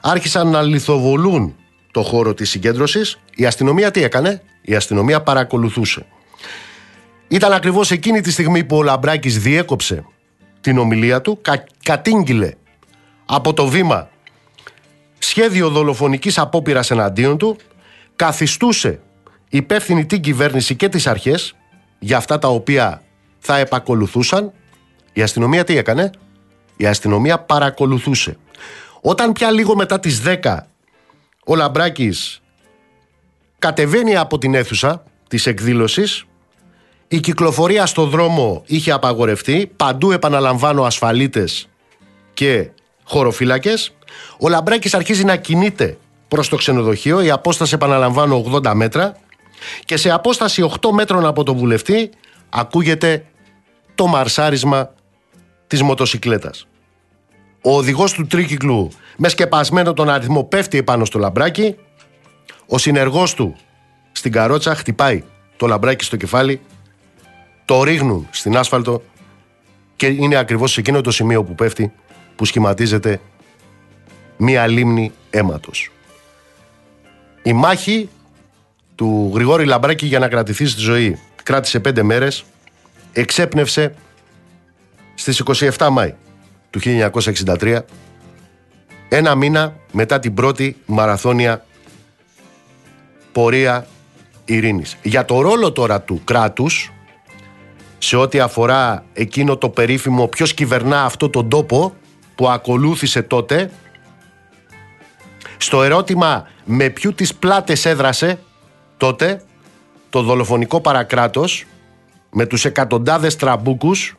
[0.00, 1.54] άρχισαν να λιθοβολούν
[1.90, 3.18] το χώρο της συγκέντρωσης.
[3.34, 6.06] Η αστυνομία τι έκανε, η αστυνομία παρακολουθούσε.
[7.28, 10.04] Ήταν ακριβώς εκείνη τη στιγμή που ο Λαμπράκης διέκοψε
[10.60, 12.52] την ομιλία του, κα, κατήγγειλε
[13.26, 14.08] από το βήμα
[15.18, 17.56] σχέδιο δολοφονικής απόπειρας εναντίον του,
[18.16, 19.00] καθιστούσε
[19.48, 21.54] υπεύθυνη την κυβέρνηση και τις αρχές
[21.98, 23.02] για αυτά τα οποία
[23.38, 24.52] θα επακολουθούσαν.
[25.12, 26.10] Η αστυνομία τι έκανε,
[26.76, 28.36] η αστυνομία παρακολουθούσε.
[29.00, 30.58] Όταν πια λίγο μετά τις 10
[31.46, 32.40] ο Λαμπράκης
[33.58, 36.25] κατεβαίνει από την αίθουσα της εκδήλωσης
[37.08, 41.68] η κυκλοφορία στο δρόμο είχε απαγορευτεί παντού επαναλαμβάνω ασφαλίτες
[42.34, 42.70] και
[43.04, 43.94] χωροφύλακες
[44.40, 45.98] ο Λαμπράκης αρχίζει να κινείται
[46.28, 49.16] προς το ξενοδοχείο η απόσταση επαναλαμβάνω 80 μέτρα
[49.84, 52.10] και σε απόσταση 8 μέτρων από τον βουλευτή
[52.48, 53.24] ακούγεται
[53.94, 54.94] το μαρσάρισμα
[55.66, 56.66] της μοτοσικλέτας.
[57.62, 61.76] Ο οδηγός του τρίκυκλου με σκεπασμένο τον αριθμό πέφτει επάνω στο λαμπράκι.
[62.66, 63.56] Ο συνεργός του
[64.12, 65.24] στην καρότσα χτυπάει
[65.56, 66.60] το λαμπράκι στο κεφάλι.
[67.66, 69.02] Το ρίχνουν στην άσφαλτο
[69.96, 71.92] και είναι ακριβώς σε εκείνο το σημείο που πέφτει
[72.36, 73.20] που σχηματίζεται
[74.36, 75.90] μία λίμνη αίματος.
[77.42, 78.08] Η μάχη
[78.94, 82.44] του Γρηγόρη Λαμπράκη για να κρατηθεί στη ζωή κράτησε πέντε μέρες,
[83.12, 83.94] εξέπνευσε
[85.14, 85.42] στις
[85.76, 86.14] 27 Μάη
[86.70, 87.78] του 1963
[89.08, 91.64] ένα μήνα μετά την πρώτη μαραθώνια
[93.32, 93.86] πορεία
[94.44, 94.96] ειρήνης.
[95.02, 96.90] Για το ρόλο τώρα του κράτους
[97.98, 101.94] σε ό,τι αφορά εκείνο το περίφημο ποιος κυβερνά αυτό τον τόπο
[102.34, 103.70] που ακολούθησε τότε
[105.56, 108.38] στο ερώτημα με ποιου τις πλάτες έδρασε
[108.96, 109.42] τότε
[110.10, 111.64] το δολοφονικό παρακράτος
[112.30, 114.16] με τους εκατοντάδες τραμπούκους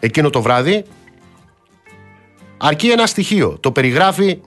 [0.00, 0.84] εκείνο το βράδυ
[2.56, 3.58] αρκεί ένα στοιχείο.
[3.60, 4.40] Το περιγράφει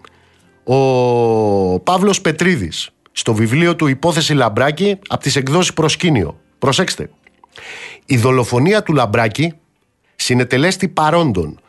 [0.63, 6.39] ο Παύλος Πετρίδης στο βιβλίο του «Υπόθεση Λαμπράκη» από τις εκδόσεις Προσκήνιο.
[6.59, 7.09] Προσέξτε.
[8.05, 9.53] Η δολοφονία του Λαμπράκη
[10.15, 11.59] συνετελέστη παρόντων.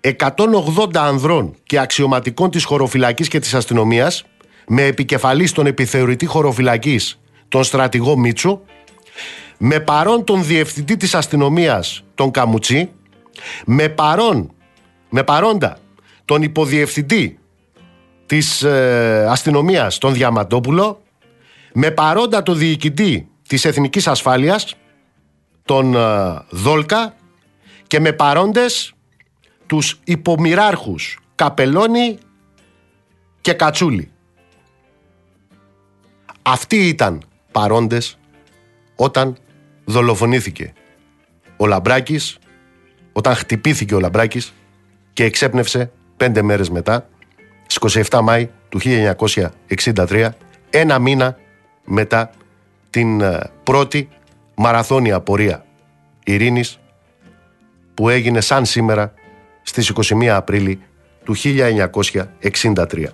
[0.00, 4.24] 180 ανδρών και αξιωματικών της χωροφυλακής και της αστυνομίας
[4.66, 8.60] με επικεφαλής τον επιθεωρητή χωροφυλακής τον στρατηγό Μίτσο
[9.58, 12.90] με παρόν τον διευθυντή της αστυνομίας τον Καμουτσί
[13.66, 14.50] με παρόν
[15.08, 15.78] με παρόντα
[16.24, 17.38] τον υποδιευθυντή
[18.26, 21.02] της ε, αστυνομίας τον Διαμαντόπουλο
[21.72, 24.76] με παρόντα τον διοικητή της Εθνικής Ασφάλειας
[25.66, 27.14] τον ε, Δόλκα
[27.86, 28.94] και με παρόντες
[29.66, 32.18] τους υπομοιράρχους Καπελώνη
[33.40, 34.10] και Κατσούλη.
[36.42, 38.18] Αυτοί ήταν παρόντες
[38.96, 39.36] όταν
[39.84, 40.72] δολοφονήθηκε
[41.56, 42.38] ο Λαμπράκης,
[43.12, 44.52] όταν χτυπήθηκε ο Λαμπράκης
[45.12, 47.08] και εξέπνευσε πέντε μέρες μετά,
[47.66, 48.80] στις 27 Μάη του
[49.68, 50.28] 1963,
[50.70, 51.36] ένα μήνα
[51.84, 52.30] μετά
[52.90, 54.08] την ε, πρώτη
[54.56, 55.64] μαραθώνια πορεία
[56.24, 56.78] ειρήνης
[57.94, 59.12] που έγινε σαν σήμερα
[59.62, 60.80] στις 21 Απρίλη
[61.24, 63.04] του 1963.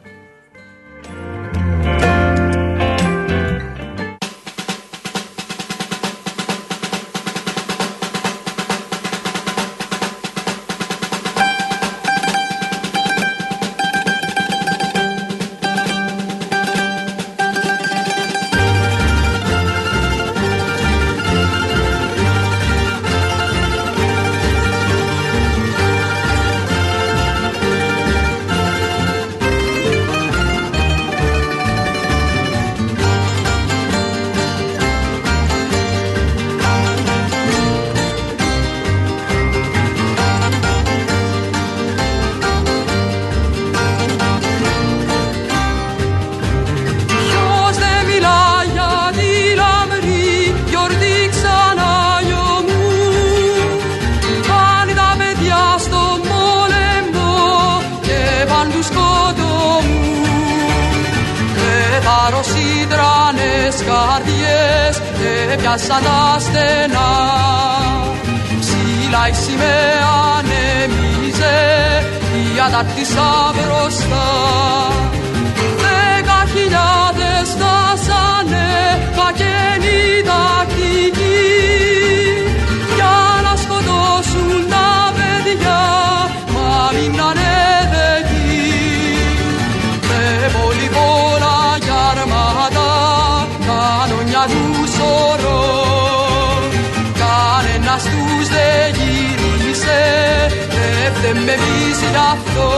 [101.33, 102.69] Δεν με εμείς γι' αυτό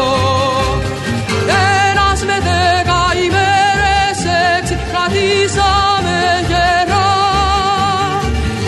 [1.91, 4.19] ένας με δέκα ημέρες
[4.57, 6.19] έξι κρατήσαμε
[6.51, 7.13] γερά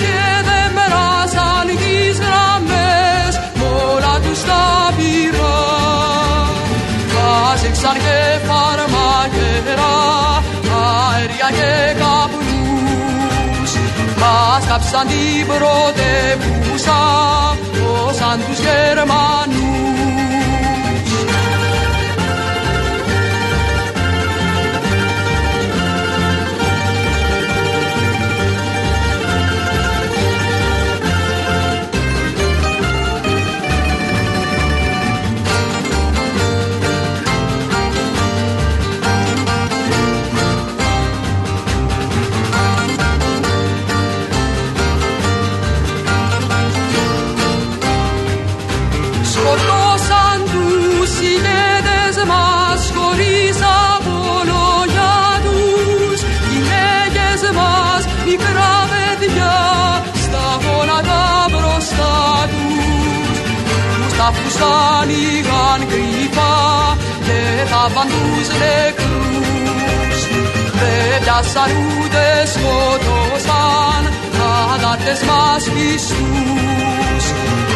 [0.00, 0.18] και
[0.48, 4.64] δεν περάσαν τις γραμμές μ' όλα τους τα
[4.96, 5.58] πειρά
[7.14, 9.98] Βάζεξαν και φαρμακερά
[10.82, 13.72] αέρια και καπνούς
[14.20, 17.00] μας κάψαν την πρωτεύουσα
[18.18, 19.55] σαν τους Γερμανούς
[64.56, 66.56] Τους τάφους ανοίγαν κρυφά
[67.26, 67.38] και
[67.70, 70.20] θάβαν τους νεκρούς
[70.78, 74.02] Δεν πιάσαν ούτε σκοτώσαν
[74.72, 77.24] αγάτες μας πιστούς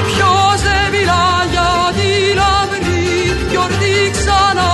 [0.09, 2.11] Ποιος δεν μιλά για τη
[2.41, 3.09] λαμπρή
[3.51, 4.71] γιορτή ξανά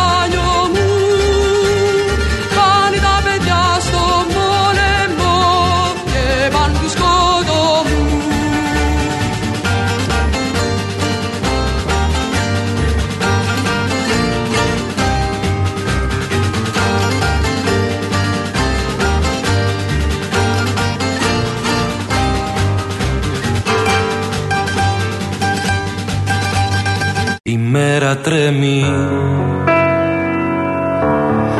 [27.77, 28.85] μέρα τρέμει.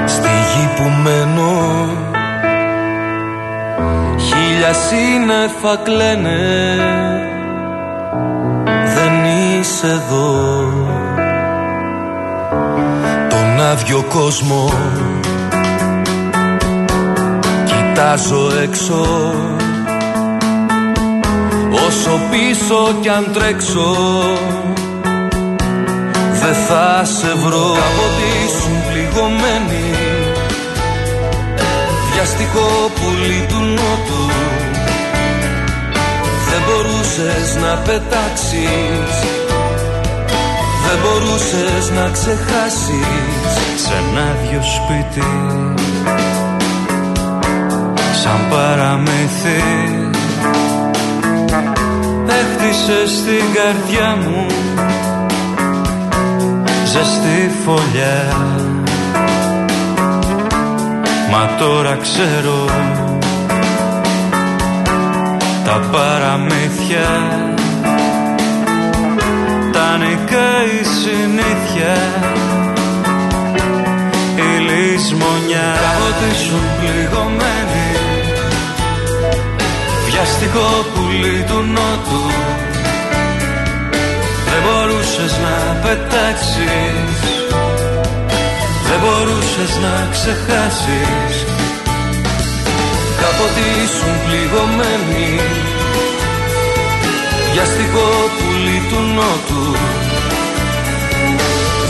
[0.07, 1.89] Στη γη που μένω
[4.19, 6.77] Χίλια σύννεφα κλαίνε.
[8.95, 10.63] Δεν είσαι εδώ.
[13.29, 14.73] Τον άδειο κόσμο
[17.65, 19.07] Κοιτάζω έξω.
[21.87, 23.97] Όσο πίσω κι αν τρέξω
[26.47, 27.71] δεν θα σε βρω.
[27.87, 28.07] Από
[28.45, 29.87] ήσουν πληγωμένη.
[32.13, 34.25] Βιαστικό πουλί του νότου.
[36.49, 39.13] Δεν μπορούσες να πετάξεις.
[40.85, 43.53] Δεν μπορούσες να ξεχάσεις.
[43.83, 45.29] Σ' ένα άδειο σπίτι.
[48.23, 49.63] Σαν παραμύθι.
[52.39, 54.47] Έχτισες την καρδιά μου
[56.97, 58.23] ζεστή φωλιά.
[61.31, 62.65] Μα τώρα ξέρω
[65.65, 67.09] Τα παραμύθια.
[69.73, 71.95] Τα νικάει η συνήθεια
[74.37, 75.75] Η λησμονιά.
[75.81, 77.89] Κάποτε ήσουν πληγωμένη
[80.07, 82.27] Βιαστικό πουλί του νότου
[84.57, 87.19] Δεν μπορούσες να πετάξεις.
[88.89, 91.35] Δεν μπορούσες να ξεχάσεις.
[93.21, 95.29] Κάποτε ήσουν πληγωμένη
[97.53, 99.67] Βιαστικό πουλί του νότου.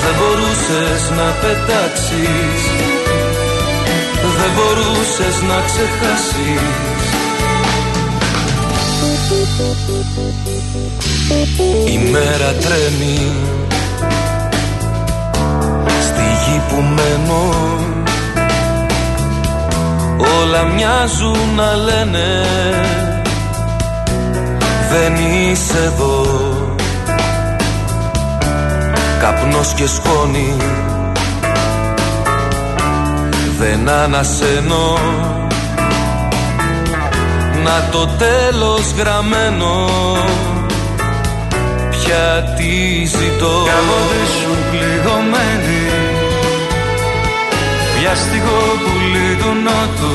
[0.02, 2.62] Δεν μπορούσες να πετάξεις.
[4.38, 7.06] Δεν μπορούσες να ξεχάσεις
[11.86, 13.32] Η μέρα τρέμει.
[16.00, 17.54] Στη γη που μένω
[20.40, 22.44] Όλα μοιάζουν να λένε
[24.90, 26.26] Δεν είσαι εδώ
[29.20, 30.56] Καπνός και σκόνη
[33.58, 34.98] Δεν ανασένω.
[37.64, 39.86] Να το τέλος γραμμένο
[42.06, 45.82] Πια τι ζητώ Κάποτε σου πληγωμένη
[47.98, 50.14] Βιαστικό πουλί του νότου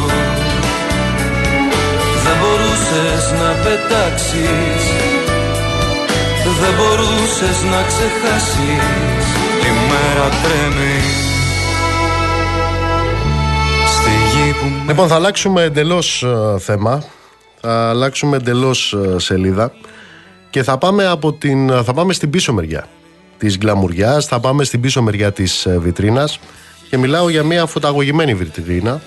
[2.24, 4.84] Δεν μπορούσες να πετάξεις
[6.62, 9.26] Δεν μπορούσες να ξεχάσεις
[9.62, 11.00] Τη μέρα τρέμει
[13.96, 16.26] Στη γη που με Λοιπόν, θα αλλάξουμε εντελώς
[16.60, 17.04] θέμα.
[17.62, 19.72] Θα αλλάξουμε εντελώς σελίδα.
[20.52, 22.88] Και θα πάμε, από την, θα πάμε στην πίσω μεριά
[23.38, 26.40] της γκλαμουριάς, θα πάμε στην πίσω μεριά της ε, βιτρίνας
[26.90, 29.02] και μιλάω για μια φωταγωγημένη βιτρίνα.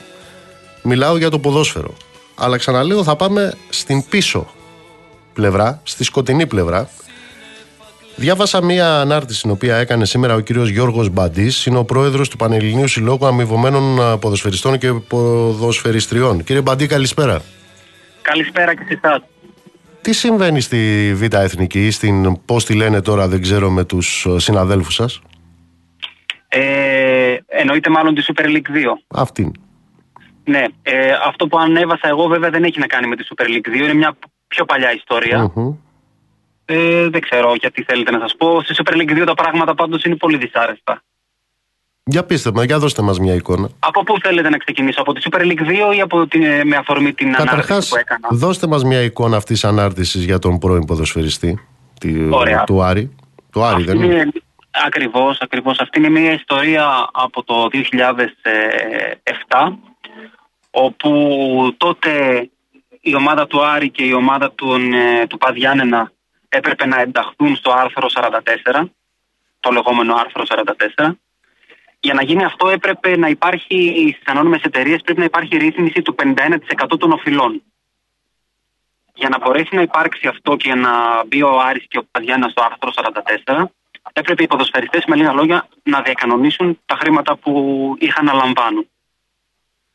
[0.83, 1.95] Μιλάω για το ποδόσφαιρο.
[2.35, 4.47] Αλλά ξαναλέω θα πάμε στην πίσω
[5.33, 6.89] πλευρά, στη σκοτεινή πλευρά.
[8.17, 12.37] Διάβασα μία ανάρτηση την οποία έκανε σήμερα ο κύριος Γιώργος Μπαντής, είναι ο πρόεδρος του
[12.37, 16.45] Πανελληνίου Συλλόγου Αμοιβωμένων ε, Ποδοσφαιριστών και Ποδοσφαιριστριών.
[16.45, 17.43] Κύριε Μπαντή, καλησπέρα.
[18.23, 19.23] Καλησπέρα και σε εσάς.
[20.05, 24.39] Τι συμβαίνει στη Β' Εθνική, στην πώς τη λένε τώρα δεν ξέρω με τους ε,
[24.39, 25.23] συναδέλφους σας;
[26.49, 28.61] Ε, εννοείται μάλλον τη Super League 2.
[29.09, 29.53] Αυτή.
[30.45, 33.69] Ναι, ε, αυτό που ανέβασα εγώ βέβαια δεν έχει να κάνει με τη Super League
[33.69, 35.51] 2, είναι μια πιο παλιά ιστορία.
[35.55, 35.75] Μμμ.
[36.65, 38.63] Ε, δεν ξέρω γιατί θέλετε να σας πω.
[38.63, 41.03] Στη Super League 2 τα πράγματα πάντως είναι πολύ δυσάρεστα.
[42.07, 43.69] Για πείστε με, για δώστε μας μια εικόνα.
[43.79, 46.77] Από πού θέλετε να ξεκινήσω, από τη Super League 2 ή από την, ε, με
[46.77, 50.59] αφορμή την ανάρτηση Καταρχάς, που έκανα; δώστε μας μια εικόνα αυτής της ανάρτησης για τον
[50.59, 51.59] πρώην ποδοσφαιριστή
[52.01, 52.65] τη- Ωραία.
[52.65, 53.17] του Άρη.
[53.53, 54.29] Του Άρη δεν είναι;
[54.87, 55.79] Ακριβώς, ακριβώς.
[55.81, 59.79] Αυτή είναι μια ιστορία από το 2007
[60.71, 61.11] όπου
[61.77, 62.11] τότε
[63.01, 64.73] η ομάδα του Άρη και η ομάδα του,
[65.21, 66.13] ε, του Παδιάννενα
[66.49, 68.91] έπρεπε να ενταχθούν στο άρθρο 44,
[69.61, 71.19] το λεγόμενο άρθρο 44.
[72.05, 76.15] Για να γίνει αυτό έπρεπε να υπάρχει, στις ανώνυμες εταιρείες πρέπει να υπάρχει ρύθμιση του
[76.19, 77.63] 51% των οφειλών.
[79.15, 82.63] Για να μπορέσει να υπάρξει αυτό και να μπει ο Άρης και ο Παδιάννα στο
[82.63, 82.91] άρθρο
[83.45, 83.65] 44,
[84.13, 87.53] έπρεπε οι ποδοσφαιριστές με λίγα λόγια να διακανονίσουν τα χρήματα που
[87.99, 88.89] είχαν να λαμβάνουν.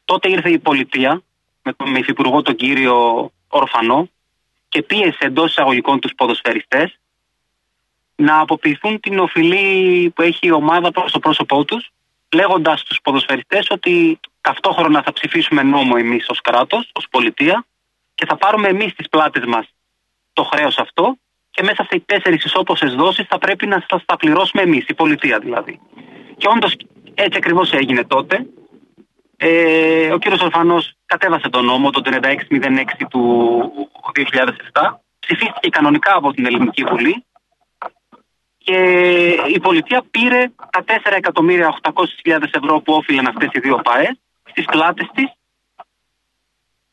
[0.06, 1.22] Τότε ήρθε η πολιτεία
[1.64, 4.10] με τον με υφυπουργό τον κύριο Ορφανό
[4.70, 7.00] και πίεσε εντός εισαγωγικών τους ποδοσφαιριστές
[8.16, 11.92] να αποποιηθούν την οφειλή που έχει η ομάδα προς το πρόσωπό τους
[12.36, 17.66] λέγοντας στους ποδοσφαιριστές ότι ταυτόχρονα θα ψηφίσουμε νόμο εμείς ως κράτος, ως πολιτεία
[18.16, 19.68] και θα πάρουμε εμείς τις πλάτες μας
[20.34, 21.18] το χρέος αυτό
[21.52, 25.40] και μέσα σε τέσσερις ισόποσες δόσεις θα πρέπει να σας τα πληρώσουμε εμείς, η πολιτεία
[25.40, 25.80] δηλαδή.
[26.38, 26.76] Και όντως
[27.14, 28.46] έτσι ακριβώς έγινε τότε.
[29.38, 33.72] Ε, ο κύριος Ορφανός κατέβασε τον νόμο το 3606 του
[34.14, 35.02] 2007.
[35.20, 37.26] Ψηφίστηκε κανονικά από την Ελληνική Βουλή
[38.70, 38.82] και
[39.54, 44.18] η πολιτεία πήρε τα 4.800.000 ευρώ που όφυλαν αυτές οι δύο ΠΑΕ
[44.50, 45.26] στις πλάτες της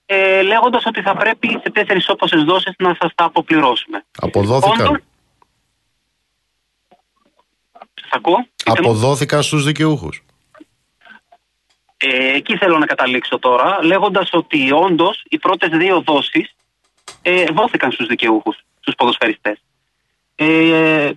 [0.06, 4.04] ε, λέγοντας ότι θα πρέπει σε τέσσερις όποσες δόσεις να σας τα αποπληρώσουμε.
[4.18, 4.86] Αποδόθηκαν.
[4.86, 5.02] Όντως-
[7.94, 8.88] Σας ακούω; Πείτε μου.
[8.90, 10.24] Αποδόθηκαν στους δικαιούχους.
[11.96, 16.54] Ε, εκεί θέλω να καταλήξω τώρα, λέγοντας ότι όντως οι πρώτες δύο δόσεις
[17.22, 19.58] ε, δόθηκαν στους δικαιούχους, στους ποδοσφαιριστές.
[20.34, 21.10] Ε,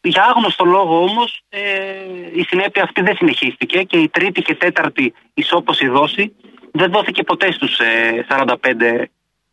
[0.00, 1.60] για άγνωστο λόγο όμως ε,
[2.34, 6.34] η συνέπεια αυτή δεν συνεχίστηκε και η τρίτη και τέταρτη ισόποση δόση
[6.72, 8.54] δεν δόθηκε ποτέ στους ε, 45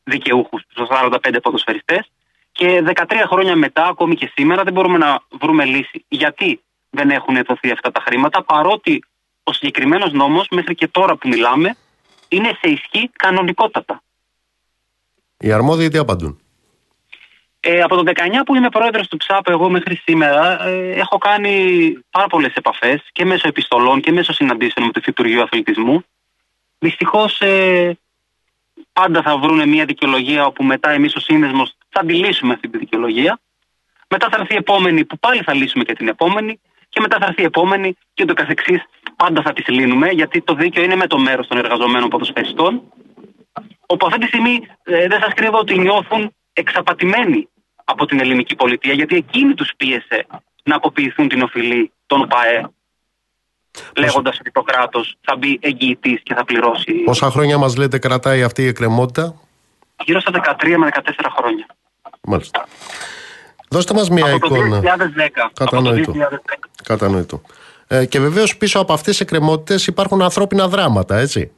[0.04, 2.12] δικαιούχους, στους 45 ποδοσφαιριστές
[2.52, 6.06] και 13 χρόνια μετά, ακόμη και σήμερα, δεν μπορούμε να βρούμε λύση.
[6.08, 9.04] Γιατί δεν έχουν δοθεί αυτά τα χρήματα, παρότι
[9.44, 11.76] ο συγκεκριμένος νόμος μέχρι και τώρα που μιλάμε
[12.28, 14.04] είναι σε ισχύ κανονικότατα.
[15.38, 16.40] Οι αρμόδιοι τι απαντούν;
[17.68, 21.94] Ε, από το 19 που είμαι πρόεδρος του ΨΑΠ εγώ μέχρι σήμερα ε, έχω κάνει
[22.10, 26.04] πάρα πολλές επαφές και μέσω επιστολών και μέσω συναντήσεων με το Υφυπουργείο Αθλητισμού.
[26.80, 27.98] Δυστυχώς ε,
[28.94, 32.78] πάντα θα βρουν μια δικαιολογία όπου μετά εμείς ο σύνδεσμος θα τη λύσουμε αυτή τη
[32.78, 33.40] δικαιολογία.
[34.10, 36.60] Μετά θα έρθει η επόμενη που πάλι θα λύσουμε και την επόμενη
[36.90, 38.84] και μετά θα έρθει η επόμενη και το καθεξής
[39.16, 42.82] πάντα θα τις λύνουμε γιατί το δίκαιο είναι με το μέρος των εργαζομένων ποδοσφαιριστών
[43.86, 47.50] όπου αυτή τη στιγμή ε, δεν σας κρύβω ότι νιώθουν εξαπατημένοι
[47.86, 50.26] από την ελληνική πολιτεία γιατί εκείνη τους πίεσε
[50.64, 52.70] να αποποιηθούν την οφειλή των ΠΑΕ
[53.98, 58.44] λέγοντας ότι το κράτος θα μπει εγγυητής και θα πληρώσει Πόσα χρόνια μας λέτε κρατάει
[58.44, 59.36] αυτή η εκκρεμότητα;
[60.06, 61.02] γύρω στα 13 με 14
[61.38, 61.66] χρόνια.
[62.22, 62.68] Μάλιστα.
[63.70, 64.80] Δώστε μας μια από το εικόνα.
[64.80, 64.86] 2010.
[65.36, 66.12] Από το Κατανοητό.
[66.12, 66.18] 2010.
[66.84, 67.42] Κατανοητό.
[67.88, 71.52] Ε, και βεβαίως πίσω από αυτές τις εκκρεμότητες υπάρχουν ανθρώπινα δράματα, έτσι;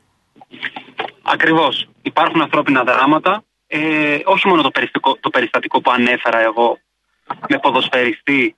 [1.21, 1.87] Ακριβώς.
[2.01, 3.43] Υπάρχουν ανθρώπινα δράματα.
[3.67, 6.79] Ε, όχι μόνο το περιστατικό, το περιστατικό που ανέφερα εγώ
[7.49, 8.55] με ποδοσφαιριστή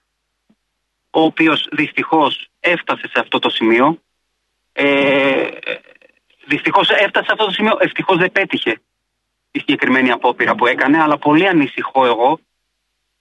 [1.10, 4.02] ο οποίος δυστυχώς έφτασε σε αυτό το σημείο.
[4.72, 5.48] Ε,
[6.46, 8.82] δυστυχώς έφτασε σε αυτό το σημείο, ευτυχώς δεν πέτυχε
[9.52, 12.40] η συγκεκριμένη απόπειρα που έκανε, αλλά πολύ ανησυχώ εγώ,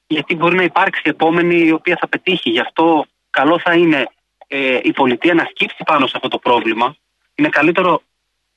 [0.06, 2.50] γιατί μπορεί να υπάρξει επόμενη η οποία θα πετύχει.
[2.50, 4.06] Γι' αυτό καλό θα είναι
[4.46, 6.96] ε, η πολιτεία να σκύψει πάνω σε αυτό το πρόβλημα.
[7.34, 8.02] Είναι καλύτερο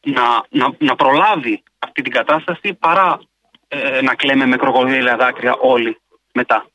[0.03, 3.19] να, να, να προλάβει αυτή την κατάσταση παρά
[3.67, 5.97] ε, να κλαίμε με κροκοδίλια δάκρυα όλοι
[6.33, 6.65] μετά.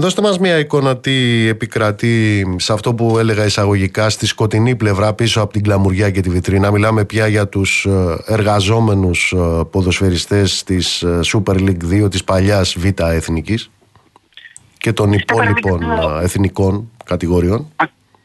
[0.00, 5.40] Δώστε μας μια εικόνα τι επικρατεί σε αυτό που έλεγα εισαγωγικά στη σκοτεινή πλευρά πίσω
[5.40, 6.70] από την κλαμουριά και τη βιτρίνα.
[6.70, 12.76] Μιλάμε πια για τους ε, εργαζόμενους ε, ποδοσφαιριστές της ε, Super League 2 της παλιάς
[12.78, 13.70] Β' Εθνικής
[14.78, 15.80] και των υπόλοιπων
[16.22, 17.72] εθνικών κατηγοριών.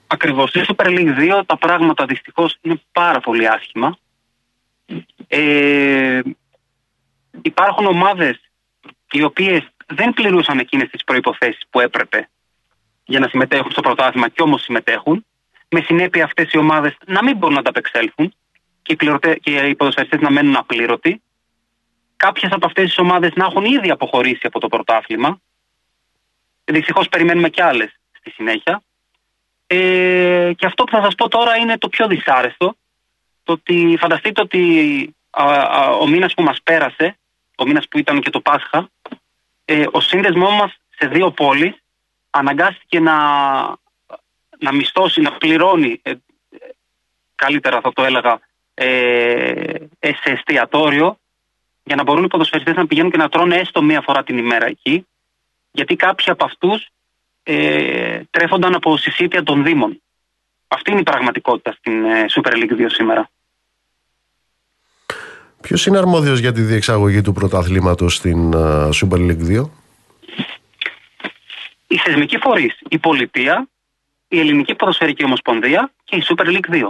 [0.05, 0.49] Α, ακριβώς.
[0.49, 3.97] Στη Super League 2 τα πράγματα δυστυχώς είναι πάρα πολύ άσχημα.
[5.27, 6.21] Ε,
[7.41, 8.39] υπάρχουν ομάδες
[9.11, 12.29] οι οποίες δεν πληρούσαν εκείνες τις προϋποθέσεις που έπρεπε
[13.05, 15.25] για να συμμετέχουν στο πρωτάθλημα και όμως συμμετέχουν,
[15.69, 18.33] με συνέπεια αυτές οι ομάδες να μην μπορούν να τα απεξέλθουν
[18.81, 19.35] και οι, πληρωτε...
[19.35, 21.21] και οι ποδοσφαιριστές να μένουν απλήρωτοι.
[22.15, 25.41] Κάποιες από αυτές τις ομάδες να έχουν ήδη αποχωρήσει από το πρωτάθλημα.
[26.63, 28.83] Δυστυχώς περιμένουμε κι άλλες στη συνέχεια.
[29.67, 32.75] Ε, και αυτό που θα σας πω τώρα είναι το πιο δυσάρεστο.
[33.43, 35.15] Το ότι φανταστείτε ότι
[35.99, 37.17] ο μήνας που μας πέρασε,
[37.57, 38.89] ο μήνας που ήταν και το Πάσχα,
[39.65, 41.73] ε, ο σύνδεσμός μας σε δύο πόλεις
[42.29, 43.15] αναγκάστηκε να,
[44.59, 46.13] να μισθώσει, να πληρώνει, ε,
[47.35, 48.39] καλύτερα θα το έλεγα,
[48.73, 51.17] ε, σε εστιατόριο
[51.83, 54.65] για να μπορούν οι ποδοσφαιριστές να πηγαίνουν και να τρώνε έστω μία φορά την ημέρα
[54.65, 55.07] εκεί
[55.71, 56.87] γιατί κάποιοι από αυτούς
[57.47, 60.01] ε, τρέφονταν από συσίτια των Δήμων.
[60.67, 63.29] Αυτή είναι η πραγματικότητα στην ε, Super League 2 σήμερα.
[65.61, 69.69] Ποιος είναι αρμόδιος για τη διεξαγωγή του πρωταθλήματος στην uh, Super League 2?
[71.87, 73.67] Η θεσμική φορή, η πολιτεία,
[74.27, 76.89] η Ελληνική Ποδοσφαιρική Ομοσπονδία και η Super League 2.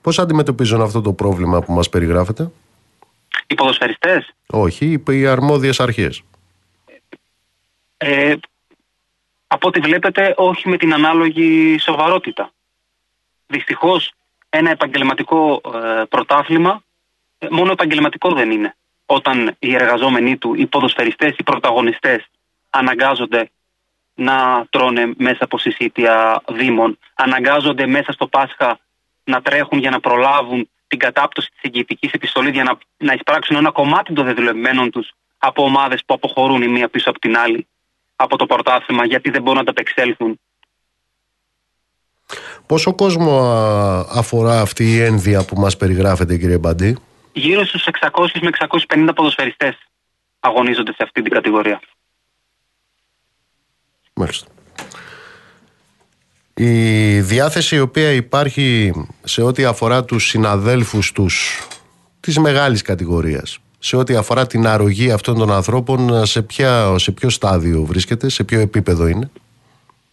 [0.00, 2.50] Πώς αντιμετωπίζουν αυτό το πρόβλημα που μας περιγράφετε;
[3.46, 6.22] Οι ποδοσφαιριστές; Όχι, οι αρμόδιες αρχές.
[7.96, 8.34] Ε,
[9.46, 12.52] από ό,τι βλέπετε όχι με την ανάλογη σοβαρότητα.
[13.46, 14.12] Δυστυχώς
[14.48, 16.82] ένα επαγγελματικό ε, πρωτάθλημα
[17.38, 18.76] ε, μόνο επαγγελματικό δεν είναι.
[19.06, 22.28] Όταν οι εργαζόμενοι του, οι ποδοσφαιριστές, οι πρωταγωνιστές
[22.70, 23.50] αναγκάζονται
[24.14, 28.78] να τρώνε μέσα από συσίτια δήμων, αναγκάζονται μέσα στο Πάσχα
[29.24, 33.70] να τρέχουν για να προλάβουν την κατάπτωση της εγγυητικής επιστολής για να, να εισπράξουν ένα
[33.70, 37.66] κομμάτι των δεδουλευμένων τους από ομάδες που αποχωρούν η μία πίσω από την άλλη
[38.16, 40.38] από το πρωτάθλημα γιατί δεν μπορούν να τα απεξέλθουν
[42.66, 43.40] Πόσο κόσμο
[44.10, 46.96] αφορά αυτή η ένδυα που μας περιγράφεται κύριε Μπαντή;
[47.32, 48.50] Γύρω στους 600 με
[48.88, 49.78] 650 ποδοσφαιριστές
[50.40, 51.80] αγωνίζονται σε αυτή την κατηγορία.
[54.14, 54.46] Μάλιστα.
[56.54, 58.92] Η διάθεση η οποία υπάρχει
[59.24, 61.66] σε ό,τι αφορά τους συναδέλφους τους
[62.20, 67.30] της μεγάλης κατηγορίας σε ό,τι αφορά την αρρωγή αυτών των ανθρώπων σε, ποια, σε ποιο
[67.30, 69.30] στάδιο βρίσκεται, σε ποιο επίπεδο είναι;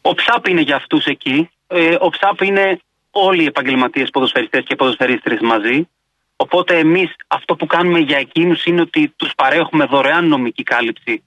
[0.02, 2.80] Ο ΨΑΠ είναι για αυτούς εκεί ε, ο ΨΑΠ είναι
[3.12, 5.90] όλοι οι επαγγελματίες ποδοσφαιριστές και ποδοσφαιρίστρες μαζί.
[6.36, 11.24] Οπότε εμείς αυτό που κάνουμε για εκείνους είναι ότι τους παρέχουμε δωρεάν νομική κάλυψη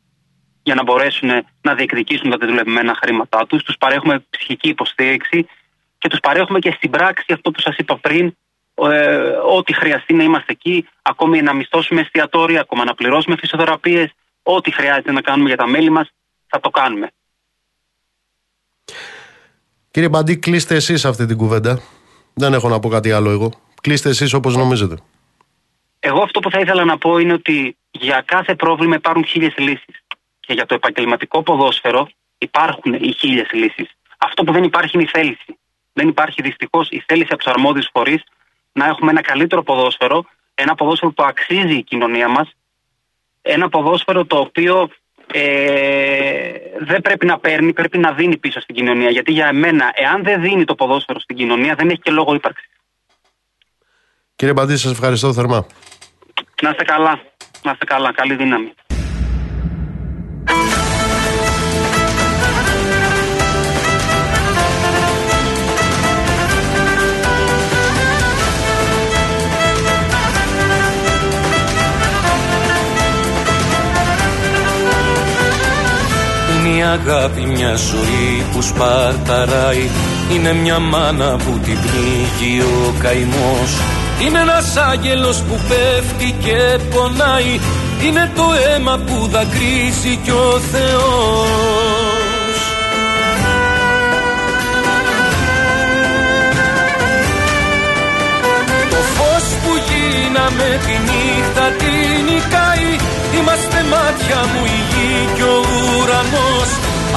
[0.63, 1.31] για να μπορέσουν
[1.61, 3.63] να διεκδικήσουν τα δεδουλευμένα χρήματά τους.
[3.63, 5.47] Τους παρέχουμε ψυχική υποστήριξη
[5.99, 8.37] και τους παρέχουμε και στην πράξη αυτό που σας είπα πριν,
[8.75, 9.17] ε,
[9.57, 15.13] ό,τι χρειαστεί να είμαστε εκεί, ακόμη να μισθώσουμε εστιατόρια, ακόμα να πληρώσουμε φυσιοθεραπείες, ό,τι χρειάζεται
[15.13, 16.11] να κάνουμε για τα μέλη μας,
[16.47, 17.11] θα το κάνουμε.
[19.91, 21.81] Κύριε Μπαντή, κλείστε εσείς αυτή την κουβέντα.
[22.35, 23.53] Δεν έχω να πω κάτι άλλο εγώ.
[23.81, 24.97] Κλείστε εσείς όπως νομίζετε.
[26.01, 29.97] Εγώ αυτό που θα ήθελα να πω είναι ότι για κάθε πρόβλημα υπάρχουν χίλιες λύσεις.
[30.41, 33.91] Και για το επαγγελματικό ποδόσφαιρο υπάρχουν οι χίλιες λύσεις.
[34.19, 35.59] Αυτό που δεν υπάρχει είναι η θέληση.
[35.93, 38.23] Δεν υπάρχει δυστυχώς η θέληση από τους αρμόδιους φορείς
[38.75, 40.25] να έχουμε ένα καλύτερο ποδόσφαιρο,
[40.55, 42.57] ένα ποδόσφαιρο που αξίζει η κοινωνία μας,
[43.43, 44.91] ένα ποδόσφαιρο το οποίο
[45.33, 49.11] ε, δεν πρέπει να παίρνει, πρέπει να δίνει πίσω στην κοινωνία.
[49.11, 52.69] Γιατί για εμένα, εάν δεν δίνει το ποδόσφαιρο στην κοινωνία, δεν έχει και λόγο ύπαρξης.
[54.37, 55.67] Κύριε Μπαντή, σας ευχαριστώ θερμά.
[56.63, 57.21] Να είστε καλά.
[57.63, 58.13] Να είστε καλά.
[58.13, 58.75] Καλή δύναμη.
[76.99, 79.89] Αγάπη μια ζωή που σπαρταράει.
[80.33, 83.71] Είναι μια μάνα που την πνίγει ο καημός.
[84.25, 87.61] Είναι ένας άγγελος που πέφτει και πονάει.
[88.07, 90.93] Είναι το αίμα που δακρύζει κι ο Θεός.
[98.91, 101.93] Το φως που γίνει γίναμε τη νύχτα τη
[102.29, 102.74] νικάει
[103.47, 105.59] Είμαστε μάτια μου η γη και ο
[105.99, 106.71] ουρανός.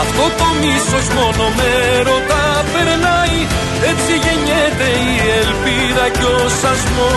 [0.04, 1.72] Αυτό το μίσος μόνο με
[2.08, 3.40] ρωτά περνάει.
[3.92, 7.08] Έτσι γεννιέται η ελπίδα και ο σασμός.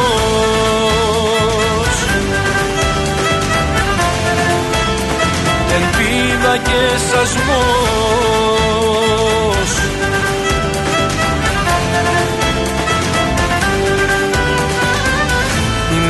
[5.76, 6.80] Ελπίδα και
[7.10, 8.30] σασμός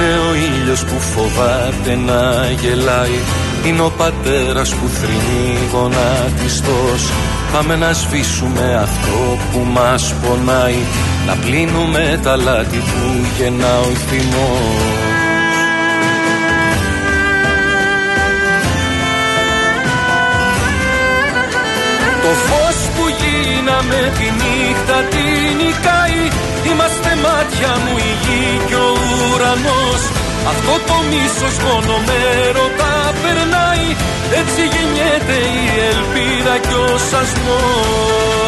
[0.01, 3.19] Είναι ο ήλιος που φοβάται να γελάει.
[3.67, 7.13] Είναι ο πατέρας που θρυνεί γονατιστός.
[7.53, 10.79] Πάμε να σβήσουμε αυτό που μας πονάει.
[11.27, 15.57] Να πλύνουμε τα λάθη που γεννά ο θυμός.
[22.23, 25.25] Το φως που γίναμε τη νύχτα τη
[25.61, 26.23] νικάει.
[26.71, 30.03] Είμαστε μάτια μου η γη και ο ουρανός.
[30.51, 32.21] Αυτό το μίσος μόνο με
[32.57, 33.89] ρωτά περνάει.
[34.41, 38.41] Έτσι γεννιέται η ελπίδα και ο σασμός.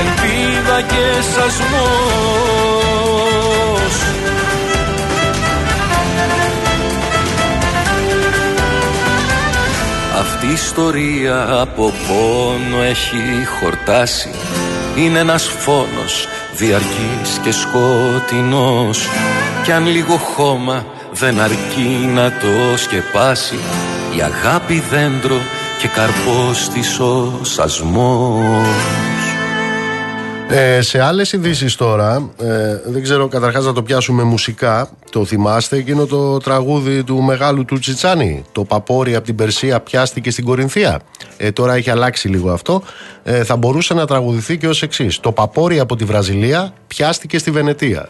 [0.00, 2.68] Ελπίδα και σασμός.
[10.20, 14.30] Αυτή η ιστορία από πόνο έχει χορτάσει.
[14.96, 19.08] Είναι ένας φόνος διαρκής και σκοτεινός.
[19.64, 23.58] Κι αν λίγο χώμα δεν αρκεί να το σκεπάσει
[24.16, 25.40] Η αγάπη δέντρο
[25.78, 29.17] και καρπός της ο σασμός
[30.50, 34.90] Ε, σε άλλες ειδήσεις τώρα, ε, δεν ξέρω καταρχάς να το πιάσουμε μουσικά.
[35.10, 40.30] Το θυμάστε εκείνο το τραγούδι του μεγάλου του Τσιτσάνη; Το παπόρι από την Περσία πιάστηκε
[40.30, 41.00] στην Κορινθία.
[41.36, 42.82] Ε, τώρα έχει αλλάξει λίγο αυτό.
[43.22, 45.20] Ε, θα μπορούσε να τραγουδηθεί και ως εξής.
[45.20, 48.08] Το παπόρι από τη Βραζιλία πιάστηκε στη Βενετία.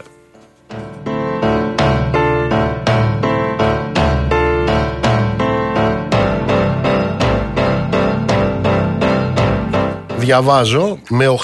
[10.29, 11.37] Διαβάζω, με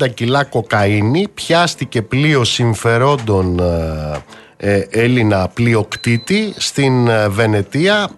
[0.00, 8.08] 850 κιλά κοκαίνη πιάστηκε πλοίο συμφερόντων ε, ε, Έλληνα πλειοκτήτη στην ε, Βενετία.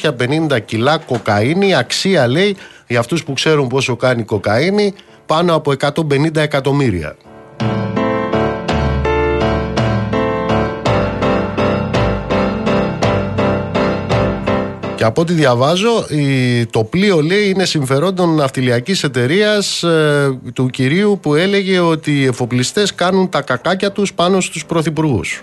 [0.00, 2.56] 850 κιλά κοκαίνη αξία λέει
[2.86, 4.94] για αυτούς που ξέρουν πόσο κάνει κοκαίνη
[5.26, 7.16] πάνω από 150 εκατομμύρια
[15.00, 21.18] Και από ό,τι διαβάζω, η, το πλοίο λέει είναι συμφερόντων ναυτιλιακής εταιρείας ε, του κυρίου
[21.22, 25.42] που έλεγε ότι οι εφοπλιστές κάνουν τα κακάκια τους πάνω στους πρωθυπουργούς.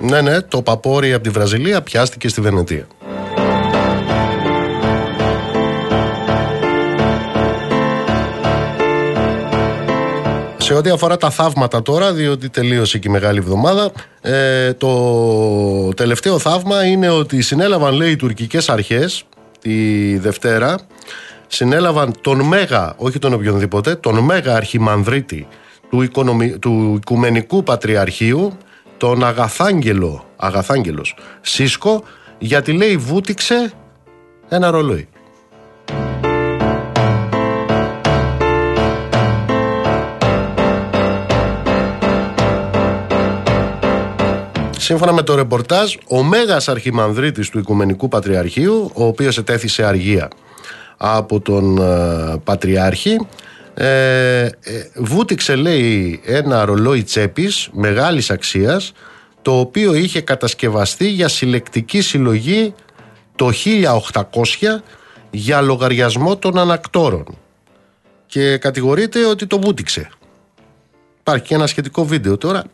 [0.00, 2.86] Ναι, ναι, το παπόρι από τη Βραζιλία πιάστηκε στη Βενετία.
[10.68, 16.38] Σε ό,τι αφορά τα θαύματα τώρα, διότι τελείωσε και η μεγάλη εβδομάδα, ε, το τελευταίο
[16.38, 19.24] θαύμα είναι ότι συνέλαβαν, λέει, οι τουρκικές αρχές
[19.60, 20.78] τη Δευτέρα,
[21.46, 25.46] συνέλαβαν τον Μέγα, όχι τον οποιονδήποτε, τον Μέγα Αρχιμανδρίτη
[25.90, 26.58] του, οικονομι...
[26.58, 28.56] του Οικουμενικού Πατριαρχείου,
[28.96, 32.02] τον Αγαθάγγελο, Αγαθάγγελος Σίσκο,
[32.38, 33.72] γιατί λέει βούτυξε
[34.48, 35.08] ένα ρολόι.
[44.88, 50.28] Σύμφωνα με το ρεπορτάζ, ο Μέγας Αρχιμανδρίτης του Οικουμενικού Πατριαρχείου, ο οποίος ετέθησε αργία
[50.96, 53.26] από τον ε, Πατριάρχη,
[53.74, 53.86] ε,
[54.44, 54.50] ε,
[54.94, 58.92] βούτυξε λέει ένα ρολόι τσέπης μεγάλης αξίας
[59.42, 62.74] το οποίο είχε κατασκευαστεί για συλλεκτική συλλογή
[63.36, 63.50] το
[64.12, 64.22] 1800
[65.30, 67.38] για λογαριασμό των ανακτόρων
[68.26, 70.08] και κατηγορείται ότι το βούτυξε.
[71.20, 72.64] Υπάρχει και ένα σχετικό βίντεο τώρα.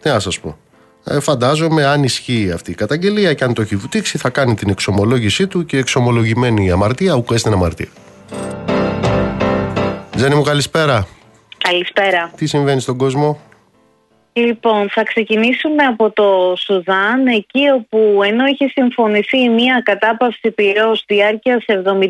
[0.00, 0.56] Τι να σας πω.
[1.04, 4.70] Ε, φαντάζομαι αν ισχύει αυτή η καταγγελία και αν το έχει βουτήξει θα κάνει την
[4.70, 7.88] εξομολόγησή του και εξομολογημένη η αμαρτία ουκ έστειν αμαρτία.
[10.16, 11.06] Τζένι μου καλησπέρα.
[11.58, 12.30] Καλησπέρα.
[12.36, 13.40] Τι συμβαίνει στον κόσμο;
[14.32, 21.64] Λοιπόν, θα ξεκινήσουμε από το Σουδάν, εκεί όπου ενώ είχε συμφωνηθεί μια κατάπαυση πυρός διάρκειας
[21.66, 22.08] 72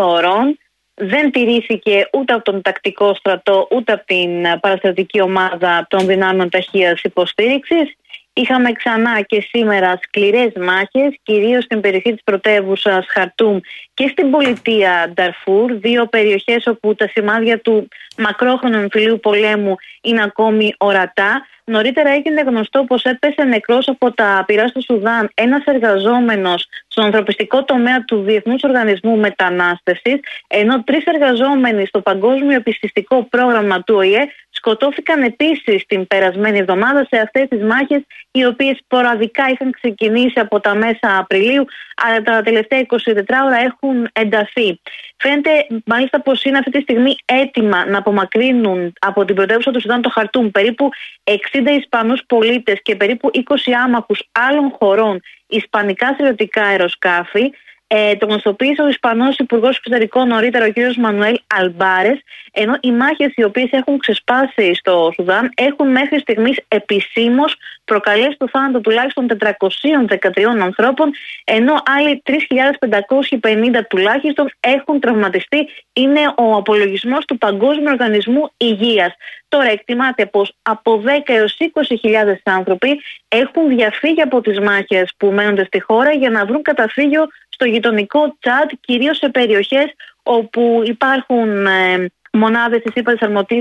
[0.00, 0.58] ώρων,
[0.94, 7.02] δεν τηρήθηκε ούτε από τον τακτικό στρατό, ούτε από την παραστατική ομάδα των δυνάμεων ταχείας
[7.02, 7.96] υποστήριξης
[8.34, 13.58] Είχαμε ξανά και σήμερα σκληρές μάχες, κυρίως στην περιοχή της πρωτεύουσας Χαρτούμ
[13.94, 17.88] και στην πολιτεία Νταρφούρ, δύο περιοχές όπου τα σημάδια του
[18.18, 21.46] μακρόχρονου εμφυλίου πολέμου είναι ακόμη ορατά.
[21.64, 27.64] Νωρίτερα έγινε γνωστό πως έπεσε νεκρός από τα πυρά του Σουδάν ένας εργαζόμενος στον ανθρωπιστικό
[27.64, 34.28] τομέα του Διεθνούς Οργανισμού Μετανάστευσης, ενώ τρεις εργαζόμενοι στο Παγκόσμιο Επιστηστικό Πρόγραμμα του ΟΗΕ
[34.62, 40.60] σκοτώθηκαν επίσης την περασμένη εβδομάδα σε αυτές τις μάχες, οι οποίες ποραδικά είχαν ξεκινήσει από
[40.60, 41.64] τα μέσα Απριλίου,
[42.04, 44.80] αλλά τα τελευταία 24 ώρα έχουν ενταθεί.
[45.16, 50.02] Φαίνεται μάλιστα πως είναι αυτή τη στιγμή έτοιμα να απομακρύνουν από την πρωτεύουσα του Σουδάν
[50.02, 50.88] το Χαρτούμ περίπου
[51.24, 51.34] 60
[51.78, 53.40] Ισπανούς πολίτες και περίπου 20
[53.84, 57.52] άμαχους άλλων χωρών Ισπανικά στρατιωτικά αεροσκάφη.
[57.94, 60.96] Ε, το γνωστοποίησε ο Ισπανός Υπουργός Εξωτερικών νωρίτερα, ο κ.
[60.96, 62.12] Μανουέλ Αλμπάρε,
[62.52, 68.48] ενώ οι μάχες οι οποίες έχουν ξεσπάσει στο Σουδάν έχουν μέχρι στιγμής επισήμως προκαλέσει το
[68.48, 71.10] θάνατο τουλάχιστον 413 ανθρώπων,
[71.44, 75.68] ενώ άλλοι 3.550 τουλάχιστον έχουν τραυματιστεί.
[75.92, 79.14] Είναι ο απολογισμός του Παγκόσμιου Οργανισμού Υγείας.
[79.48, 85.64] Τώρα εκτιμάται πως από 10 έως 20.000 άνθρωποι έχουν διαφύγει από τις μάχες που μένονται
[85.64, 87.26] στη χώρα για να βρουν καταφύγιο
[87.62, 93.14] στο γειτονικό Τσάντ, κυρίως σε περιοχές όπου υπάρχουν ε, μονάδες της ΥΠΑ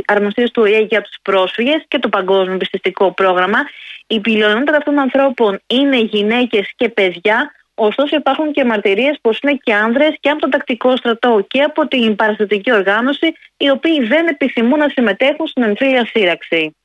[0.05, 3.59] αρμοστίας του ΟΗΕ για τους πρόσφυγες και το Παγκόσμιο Πιστιστικό Πρόγραμμα.
[4.07, 7.51] Η πλειονότητα αυτών των ανθρώπων είναι γυναίκες και παιδιά.
[7.75, 11.87] Ωστόσο, υπάρχουν και μαρτυρίες πως είναι και άνδρες και από τον τακτικό στρατό και από
[11.87, 16.75] την παραστατική οργάνωση, οι οποίοι δεν επιθυμούν να συμμετέχουν στην εμφύλια σύραξη.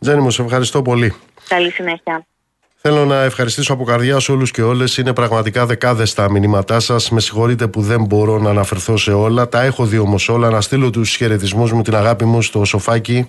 [0.00, 1.14] Τζένι, μου σε ευχαριστώ πολύ.
[1.48, 2.26] Καλή συνέχεια.
[2.88, 4.96] Θέλω να ευχαριστήσω από καρδιά σε όλους και όλες.
[4.96, 7.10] Είναι πραγματικά δεκάδες τα μηνύματά σας.
[7.10, 9.48] Με συγχωρείτε που δεν μπορώ να αναφερθώ σε όλα.
[9.48, 10.50] Τα έχω δει όμως όλα.
[10.50, 13.28] Να στείλω τους χαιρετισμούς μου, την αγάπη μου στο Σοφάκι,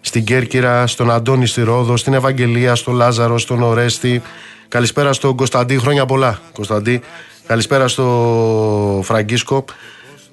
[0.00, 4.22] στην Κέρκυρα, στον Αντώνη στη Ρόδο, στην Ευαγγελία, στον Λάζαρο, στον Ορέστη.
[4.68, 5.78] Καλησπέρα στον Κωνσταντή.
[5.78, 7.00] Χρόνια πολλά, Κωνσταντή.
[7.46, 9.64] Καλησπέρα στο Φραγκίσκο.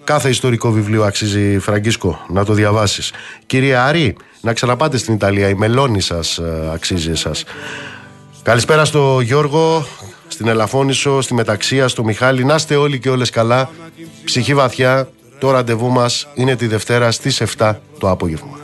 [0.03, 3.13] Κάθε ιστορικό βιβλίο αξίζει, Φραγκίσκο, να το διαβάσεις.
[3.45, 5.49] Κυρία Άρη, να ξαναπάτε στην Ιταλία.
[5.49, 7.43] Η μελώνη σας ε, αξίζει εσάς.
[8.45, 9.85] Καλησπέρα στο Γιώργο,
[10.27, 12.43] στην Ελαφώνησο, στη Μεταξία, στο Μιχάλη.
[12.43, 13.69] Να είστε όλοι και όλες καλά.
[14.23, 15.09] Ψυχή βαθιά.
[15.39, 18.59] Το ραντεβού μας είναι τη Δευτέρα στις 7 το απόγευμα.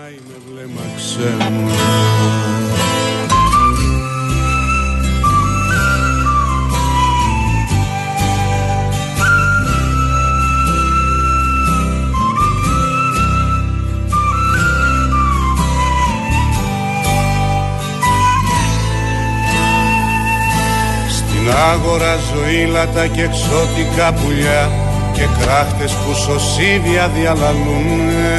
[21.72, 24.72] Άγορα ζωήλατα και εξώτικα πουλιά
[25.14, 28.36] και κράχτες που σωσίβια διαλαλούνε.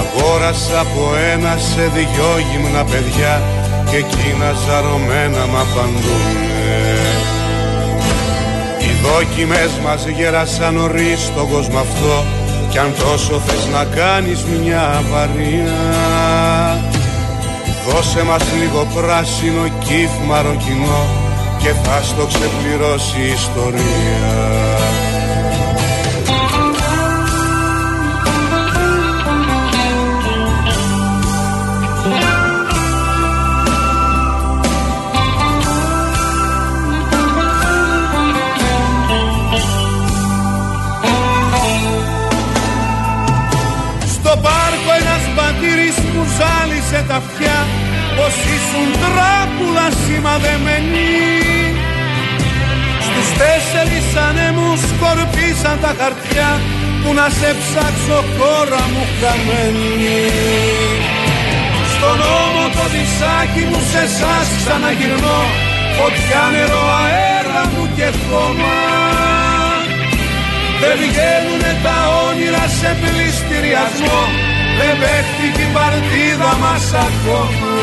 [0.00, 3.42] Αγόρασα από ένα σε δυο γυμνα παιδιά
[3.90, 6.54] και εκείνα ζαρωμένα μ' απαντούνε.
[8.80, 12.24] Οι δόκιμες μας γέρασαν νωρίς στον κόσμο αυτό
[12.70, 15.82] κι αν τόσο θες να κάνεις μια βαριά
[17.86, 21.23] Δώσε μας λίγο πράσινο κύφ μαροκινό
[21.64, 24.32] και θα στο ξεπληρώσει η ιστορία.
[44.06, 47.66] Στο πάρκο ένας μπατήρης που ζάλισε τα αυτιά.
[48.16, 51.04] Πως ήσουν τράπουλα σημαδεμένη.
[51.40, 51.53] Στους
[53.40, 56.50] τέσσερις ανέμους σκορπίσαν τα χαρτιά
[57.00, 60.22] που να σε ψάξω χώρα μου χαμένη.
[61.92, 65.40] Στον ώμο το δισάκι μου σε εσάς ξαναγυρνώ
[65.96, 68.76] φωτιά νερό αέρα μου και χώμα.
[70.80, 74.22] Δεν βγαίνουνε τα όνειρα σε πληστηριασμό
[74.78, 77.74] δεν παίχτηκε η παρτίδα μας ακόμα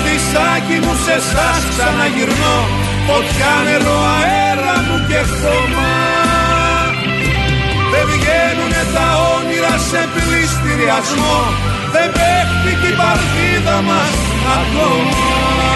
[0.00, 2.58] νόμο το δισάκι μου σε εσάς ξαναγυρνώ.
[3.06, 5.92] Φωτιά νερό αέρα μου και χώμα.
[7.92, 11.38] Δεν βγαίνουνε τα όνειρα σε πληστηριασμό.
[11.92, 14.14] Δεν παίχτηκε η παρτίδα μας
[14.58, 15.69] ακόμα